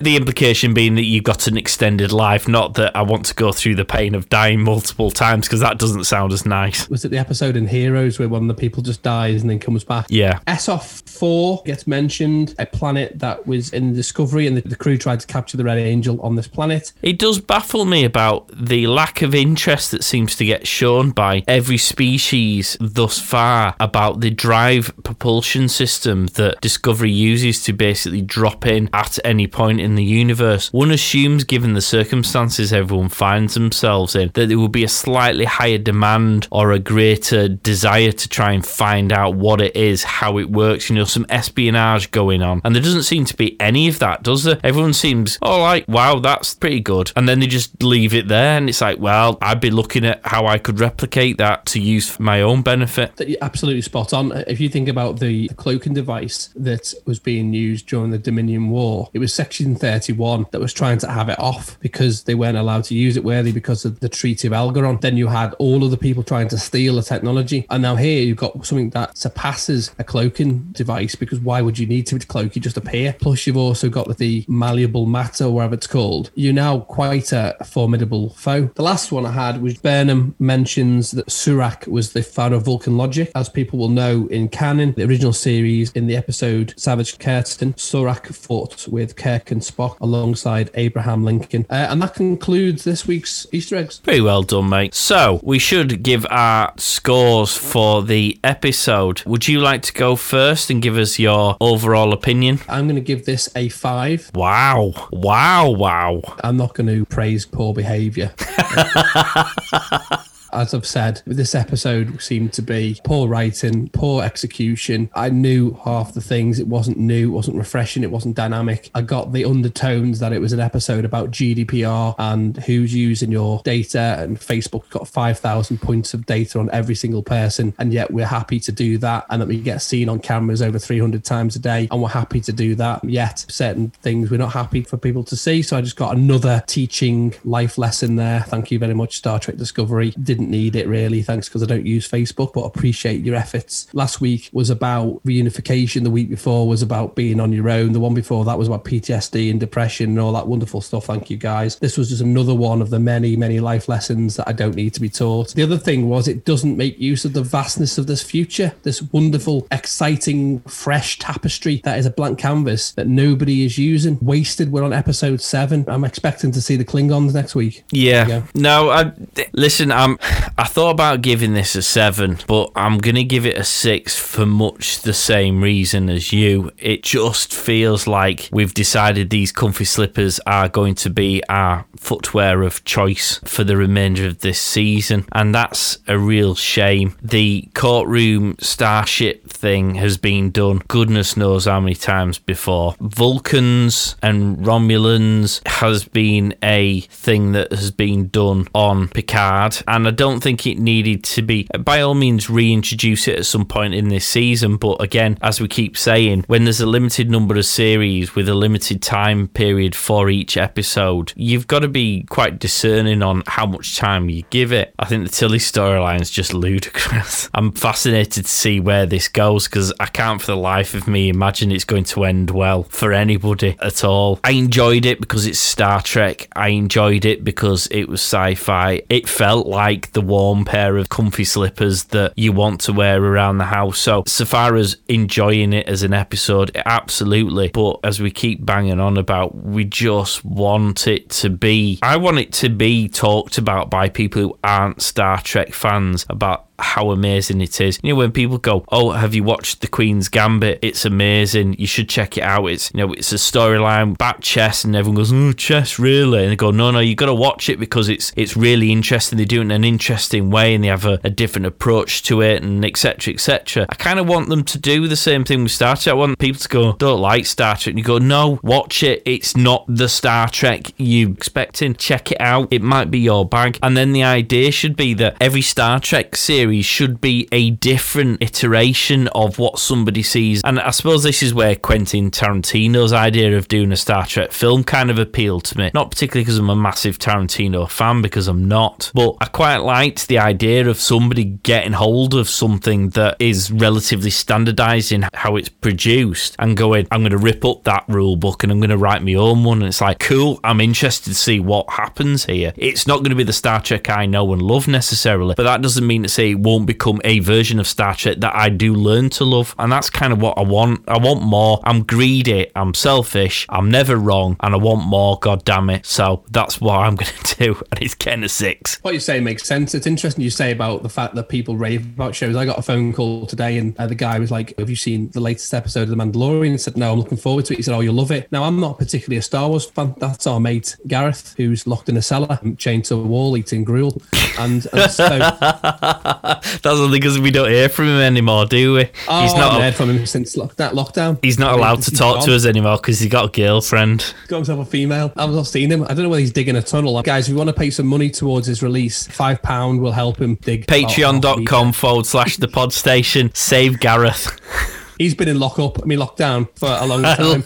[0.00, 3.52] The implication being that you've got an extended life, not that I want to go
[3.52, 6.88] through the pain of dying multiple times because that doesn't sound as nice.
[6.88, 9.58] Was it the episode in Heroes where one of the people just dies and then
[9.58, 10.06] comes back?
[10.08, 10.40] Yeah.
[10.46, 15.20] Essof 4 gets mentioned, a planet that was in Discovery, and the, the crew tried
[15.20, 16.92] to capture the Red Angel on this planet.
[17.02, 21.42] It does baffle me about the lack of interest that seems to get shown by
[21.46, 28.66] every species thus far about the drive propulsion system that Discovery uses to basically drop
[28.66, 30.72] in at any point in the universe.
[30.72, 35.44] One assumes, given the circumstances everyone finds themselves in, that there will be a slightly
[35.44, 40.38] higher demand or a greater desire to try and find out what it is, how
[40.38, 42.60] it works, you know, some espionage going on.
[42.64, 44.60] And there doesn't seem to be any of that, does there?
[44.62, 47.12] Everyone seems, oh, like, wow, that's pretty good.
[47.16, 48.56] And then they just leave it there.
[48.58, 52.10] And it's like, well, I'd be looking at how I could replicate that to use
[52.10, 53.20] for my own benefit.
[53.40, 54.32] Absolutely spot on.
[54.46, 59.08] If you think about the cloaking device that was being used during the Dominion War,
[59.12, 62.84] it was Section 31 that was trying to have it off because they weren't allowed
[62.84, 63.52] to use it, were they?
[63.52, 65.00] Because of the Treaty of Algeron.
[65.00, 67.66] Then you had all of the people trying to steal the technology.
[67.70, 71.86] And now here you've got something that surpasses a cloaking device because why would you
[71.86, 72.54] need to cloak?
[72.54, 73.16] You just appear.
[73.18, 76.30] Plus, you've also got the malleable matter, whatever it's called.
[76.34, 78.70] You're now quite a formidable foe.
[78.74, 82.96] The last one I had was Burnham mentions that Surak was the founder of Vulcan
[82.96, 83.30] Logic.
[83.34, 88.34] As people will know in canon, the original series, in the episode Savage Curtain, Surak
[88.34, 91.66] fought with Kirk and Spock alongside Abraham Lincoln.
[91.70, 93.98] Uh, and that concludes this week's Easter eggs.
[94.04, 94.94] Very well done, mate.
[94.94, 99.22] So, we should give our scores for the episode.
[99.24, 102.60] Would you like to go first and give us your overall opinion?
[102.68, 104.30] I'm going to give this a five.
[104.34, 104.92] Wow.
[105.12, 106.22] Wow, wow.
[106.42, 108.32] I'm not going to praise poor behaviour.
[110.52, 115.10] as I've said, this episode seemed to be poor writing, poor execution.
[115.14, 116.58] I knew half the things.
[116.58, 118.90] It wasn't new, it wasn't refreshing, it wasn't dynamic.
[118.94, 123.60] I got the undertones that it was an episode about GDPR and who's using your
[123.64, 124.16] data.
[124.18, 127.74] And Facebook got 5,000 points of data on every single person.
[127.78, 129.26] And yet we're happy to do that.
[129.30, 131.88] And that we get seen on cameras over 300 times a day.
[131.90, 133.02] And we're happy to do that.
[133.04, 135.62] Yet certain things we're not happy for people to see.
[135.62, 138.40] So I just got another teaching life lesson there.
[138.40, 140.12] Thank you very much, Star Trek Discovery.
[140.40, 141.20] Didn't need it really.
[141.20, 143.92] Thanks because I don't use Facebook, but appreciate your efforts.
[143.92, 146.02] Last week was about reunification.
[146.02, 147.92] The week before was about being on your own.
[147.92, 151.04] The one before that was about PTSD and depression and all that wonderful stuff.
[151.04, 151.76] Thank you guys.
[151.76, 154.94] This was just another one of the many, many life lessons that I don't need
[154.94, 155.52] to be taught.
[155.52, 159.02] The other thing was it doesn't make use of the vastness of this future, this
[159.02, 164.18] wonderful, exciting, fresh tapestry that is a blank canvas that nobody is using.
[164.22, 164.72] Wasted.
[164.72, 165.84] We're on episode seven.
[165.86, 167.84] I'm expecting to see the Klingons next week.
[167.90, 168.44] Yeah.
[168.54, 169.12] No, I
[169.52, 169.92] listen.
[169.92, 170.18] I'm.
[170.58, 174.44] I thought about giving this a seven, but I'm gonna give it a six for
[174.44, 176.70] much the same reason as you.
[176.78, 182.62] It just feels like we've decided these comfy slippers are going to be our footwear
[182.62, 187.16] of choice for the remainder of this season, and that's a real shame.
[187.22, 192.94] The courtroom starship thing has been done goodness knows how many times before.
[193.00, 200.10] Vulcans and Romulans has been a thing that has been done on Picard, and I
[200.20, 201.66] don't think it needed to be.
[201.78, 205.66] By all means, reintroduce it at some point in this season, but again, as we
[205.66, 210.28] keep saying, when there's a limited number of series with a limited time period for
[210.28, 214.94] each episode, you've got to be quite discerning on how much time you give it.
[214.98, 217.48] I think the Tilly storyline is just ludicrous.
[217.54, 221.30] I'm fascinated to see where this goes because I can't for the life of me
[221.30, 224.38] imagine it's going to end well for anybody at all.
[224.44, 226.46] I enjoyed it because it's Star Trek.
[226.54, 229.00] I enjoyed it because it was sci-fi.
[229.08, 233.58] It felt like the warm pair of comfy slippers that you want to wear around
[233.58, 233.98] the house.
[233.98, 237.68] So so far as enjoying it as an episode, absolutely.
[237.68, 241.98] But as we keep banging on about, we just want it to be.
[242.02, 246.69] I want it to be talked about by people who aren't Star Trek fans about
[246.80, 247.98] how amazing it is.
[248.02, 250.78] You know, when people go, "Oh, have you watched The Queen's Gambit?
[250.82, 251.76] It's amazing.
[251.78, 252.66] You should check it out.
[252.66, 256.52] It's you know, it's a storyline about chess," and everyone goes, "Oh, chess, really?" And
[256.52, 259.38] they go, "No, no, you got to watch it because it's it's really interesting.
[259.38, 262.40] They do it in an interesting way, and they have a, a different approach to
[262.40, 263.34] it, and etc.
[263.34, 266.12] etc." I kind of want them to do the same thing with Star Trek.
[266.12, 269.22] I want people to go, "Don't like Star Trek," and you go, "No, watch it.
[269.24, 271.94] It's not the Star Trek you expecting.
[271.94, 272.68] Check it out.
[272.70, 276.36] It might be your bag." And then the idea should be that every Star Trek
[276.36, 280.62] series series should be a different iteration of what somebody sees.
[280.64, 284.84] And I suppose this is where Quentin Tarantino's idea of doing a Star Trek film
[284.84, 285.90] kind of appealed to me.
[285.94, 290.28] Not particularly because I'm a massive Tarantino fan, because I'm not, but I quite liked
[290.28, 295.68] the idea of somebody getting hold of something that is relatively standardized in how it's
[295.68, 298.98] produced and going, I'm going to rip up that rule book and I'm going to
[298.98, 299.78] write my own one.
[299.78, 302.72] And it's like, cool, I'm interested to see what happens here.
[302.76, 305.82] It's not going to be the Star Trek I know and love necessarily, but that
[305.82, 309.30] doesn't mean to say won't become a version of Star Trek that I do learn
[309.30, 309.74] to love.
[309.78, 311.08] And that's kind of what I want.
[311.08, 311.80] I want more.
[311.84, 312.70] I'm greedy.
[312.74, 313.66] I'm selfish.
[313.68, 314.56] I'm never wrong.
[314.60, 315.38] And I want more.
[315.40, 316.06] God damn it.
[316.06, 317.82] So that's what I'm going to do.
[317.90, 318.98] And it's getting a six.
[319.02, 319.94] What you say makes sense.
[319.94, 322.56] It's interesting you say about the fact that people rave about shows.
[322.56, 325.30] I got a phone call today and uh, the guy was like, Have you seen
[325.30, 326.74] the latest episode of The Mandalorian?
[326.74, 327.78] I said, No, I'm looking forward to it.
[327.78, 328.50] He said, Oh, you'll love it.
[328.52, 330.14] Now, I'm not particularly a Star Wars fan.
[330.18, 334.20] That's our mate Gareth, who's locked in a cellar, chained to a wall, eating gruel.
[334.58, 335.28] And, and so.
[336.82, 339.08] That's only because we don't hear from him anymore, do we?
[339.28, 341.38] Oh, he's not heard from him since lock, that lockdown.
[341.42, 344.34] He's not allowed to talk to us anymore because he's got a girlfriend.
[344.48, 345.32] Got himself a female.
[345.36, 346.04] I've not seen him.
[346.04, 347.20] I don't know whether he's digging a tunnel.
[347.22, 350.40] Guys, if you want to pay some money towards his release, five pound will help
[350.40, 350.86] him dig.
[350.86, 353.50] Patreon.com forward slash the pod station.
[353.54, 354.58] Save Gareth.
[355.18, 356.02] He's been in lockup.
[356.02, 357.64] I mean, lockdown for a long time.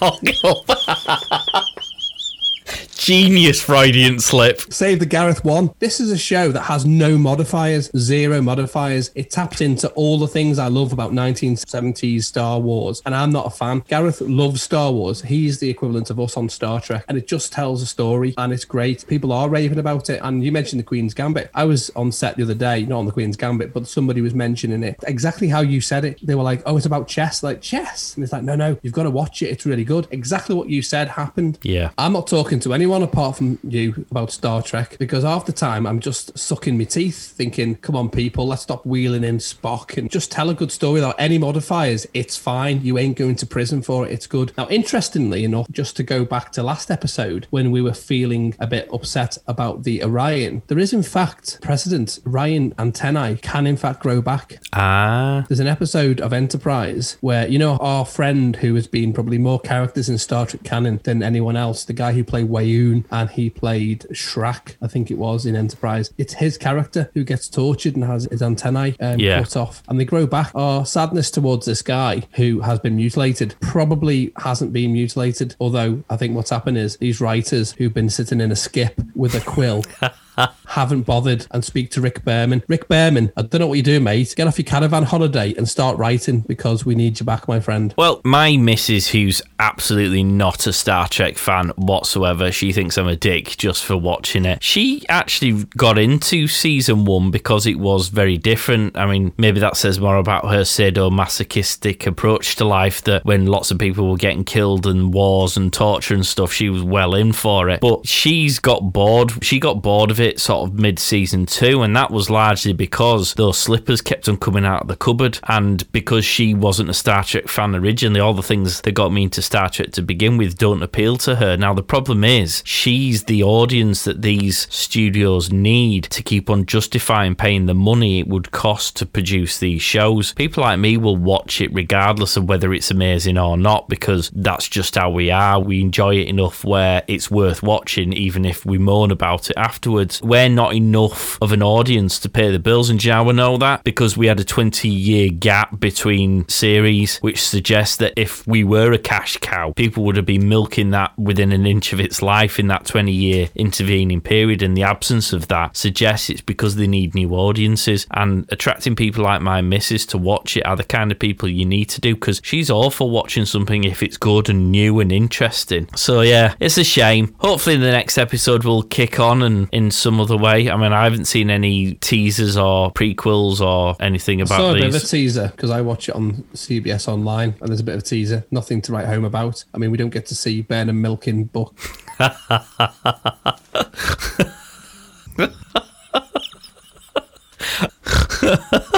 [2.97, 4.61] Genius Freudian slip.
[4.73, 5.71] Save the Gareth one.
[5.79, 9.11] This is a show that has no modifiers, zero modifiers.
[9.15, 13.47] It taps into all the things I love about 1970s Star Wars, and I'm not
[13.47, 13.83] a fan.
[13.89, 15.23] Gareth loves Star Wars.
[15.23, 18.53] He's the equivalent of us on Star Trek, and it just tells a story, and
[18.53, 19.07] it's great.
[19.07, 21.51] People are raving about it, and you mentioned the Queen's Gambit.
[21.55, 24.35] I was on set the other day, not on the Queen's Gambit, but somebody was
[24.35, 26.19] mentioning it exactly how you said it.
[26.27, 28.95] They were like, "Oh, it's about chess." Like chess, and it's like, "No, no, you've
[28.95, 29.47] got to watch it.
[29.47, 31.59] It's really good." Exactly what you said happened.
[31.63, 31.91] Yeah.
[31.99, 35.87] I'm not talking to anyone apart from you about Star Trek because half the time
[35.87, 40.11] I'm just sucking my teeth, thinking, "Come on, people, let's stop wheeling in Spock and
[40.11, 42.07] just tell a good story without any modifiers.
[42.15, 42.81] It's fine.
[42.83, 44.13] You ain't going to prison for it.
[44.13, 47.95] It's good." Now, interestingly enough, just to go back to last episode when we were
[47.95, 52.19] feeling a bit upset about the Orion, there is in fact precedent.
[52.27, 54.59] Orion antennae can in fact grow back.
[54.73, 55.45] Ah.
[55.49, 59.61] There's an episode of Enterprise where you know our friend who has been probably more
[59.61, 63.51] characters in Star Trek canon than anyone else, the guy who played Weyoun and he
[63.51, 66.13] played Shran, I think it was in Enterprise.
[66.19, 69.41] It's his character who gets tortured and has his antennae um, Yeah.
[69.41, 70.51] cut off, and they grow back.
[70.55, 75.57] Our sadness towards this guy who has been mutilated probably hasn't been mutilated.
[75.61, 79.35] Although I think what's happened is these writers who've been sitting in a skip with
[79.35, 79.85] a quill
[80.67, 82.63] haven't bothered and speak to Rick Berman.
[82.69, 84.35] Rick Berman, I don't know what you do, mate.
[84.37, 87.95] Get off your caravan holiday and start writing because we need you back, my friend.
[87.97, 93.17] Well, my missus, who's absolutely not a Star Trek fan whatsoever, she thinks I'm a
[93.17, 94.63] dick just for watching it.
[94.63, 98.97] She actually got into season one because it was very different.
[98.97, 103.71] I mean, maybe that says more about her sadomasochistic approach to life that when lots
[103.71, 107.33] of people were getting killed and wars and torture and stuff, she was well in
[107.33, 107.81] for it.
[107.81, 109.33] But she's got bored.
[109.45, 113.35] She got bored of it sort of mid season two, and that was largely because
[113.35, 117.25] those slippers kept on coming out of the cupboard, and because she wasn't a Star
[117.25, 120.57] Trek fan originally, all the things that got me into Star Trek to begin with
[120.57, 121.57] don't appeal to her.
[121.57, 127.35] Now, the problem is she's the audience that these studios need to keep on justifying
[127.35, 130.33] paying the money it would cost to produce these shows.
[130.35, 134.69] People like me will watch it regardless of whether it's amazing or not because that's
[134.69, 135.59] just how we are.
[135.59, 140.23] We enjoy it enough where it's worth watching, even if we moan about it afterwards.
[140.45, 144.15] We're not enough of an audience to pay the bills, and Jawa know that because
[144.15, 148.99] we had a 20 year gap between series, which suggests that if we were a
[148.99, 152.67] cash cow, people would have been milking that within an inch of its life in
[152.67, 154.61] that 20 year intervening period.
[154.61, 158.07] And the absence of that suggests it's because they need new audiences.
[158.11, 161.65] And attracting people like my missus to watch it are the kind of people you
[161.65, 165.11] need to do because she's all for watching something if it's good and new and
[165.11, 165.89] interesting.
[165.97, 167.35] So, yeah, it's a shame.
[167.39, 170.71] Hopefully, the next episode will kick on and in some other way.
[170.71, 174.75] I mean, I haven't seen any teasers or prequels or anything I about saw a
[174.75, 177.95] bit of a teaser because I watch it on CBS Online, and there's a bit
[177.95, 178.45] of a teaser.
[178.51, 179.65] Nothing to write home about.
[179.75, 181.79] I mean, we don't get to see Burnham milking Book.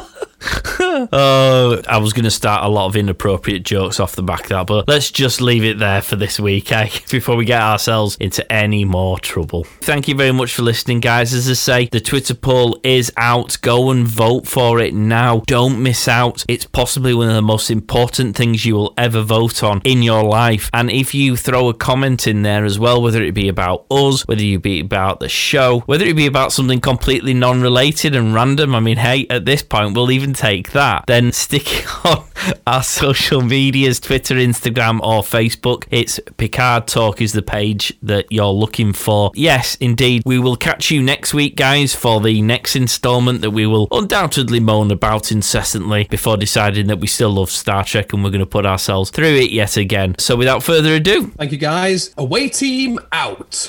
[1.12, 4.48] Oh I was going to start a lot of inappropriate jokes off the back of
[4.48, 6.88] that, but let's just leave it there for this week, eh?
[7.10, 9.64] Before we get ourselves into any more trouble.
[9.80, 11.32] Thank you very much for listening, guys.
[11.32, 13.58] As I say, the Twitter poll is out.
[13.62, 15.42] Go and vote for it now.
[15.46, 16.44] Don't miss out.
[16.48, 20.24] It's possibly one of the most important things you will ever vote on in your
[20.24, 20.70] life.
[20.72, 24.26] And if you throw a comment in there as well, whether it be about us,
[24.26, 28.34] whether it be about the show, whether it be about something completely non related and
[28.34, 31.06] random, I mean, hey, at this point, we'll even take that.
[31.06, 32.24] Then stick it on
[32.66, 35.84] our social medias Twitter, Instagram, or Facebook.
[35.90, 39.32] It's Picard Talk is the page that you're looking for.
[39.34, 40.22] Yes, indeed.
[40.24, 44.60] We will catch you next week, guys, for the next installment that we will undoubtedly
[44.60, 48.46] moan about incessantly before deciding that we still love Star Trek and we're going to
[48.46, 50.14] put ourselves through it yet again.
[50.18, 52.14] So without further ado, Thank you, guys.
[52.16, 53.68] Away team out.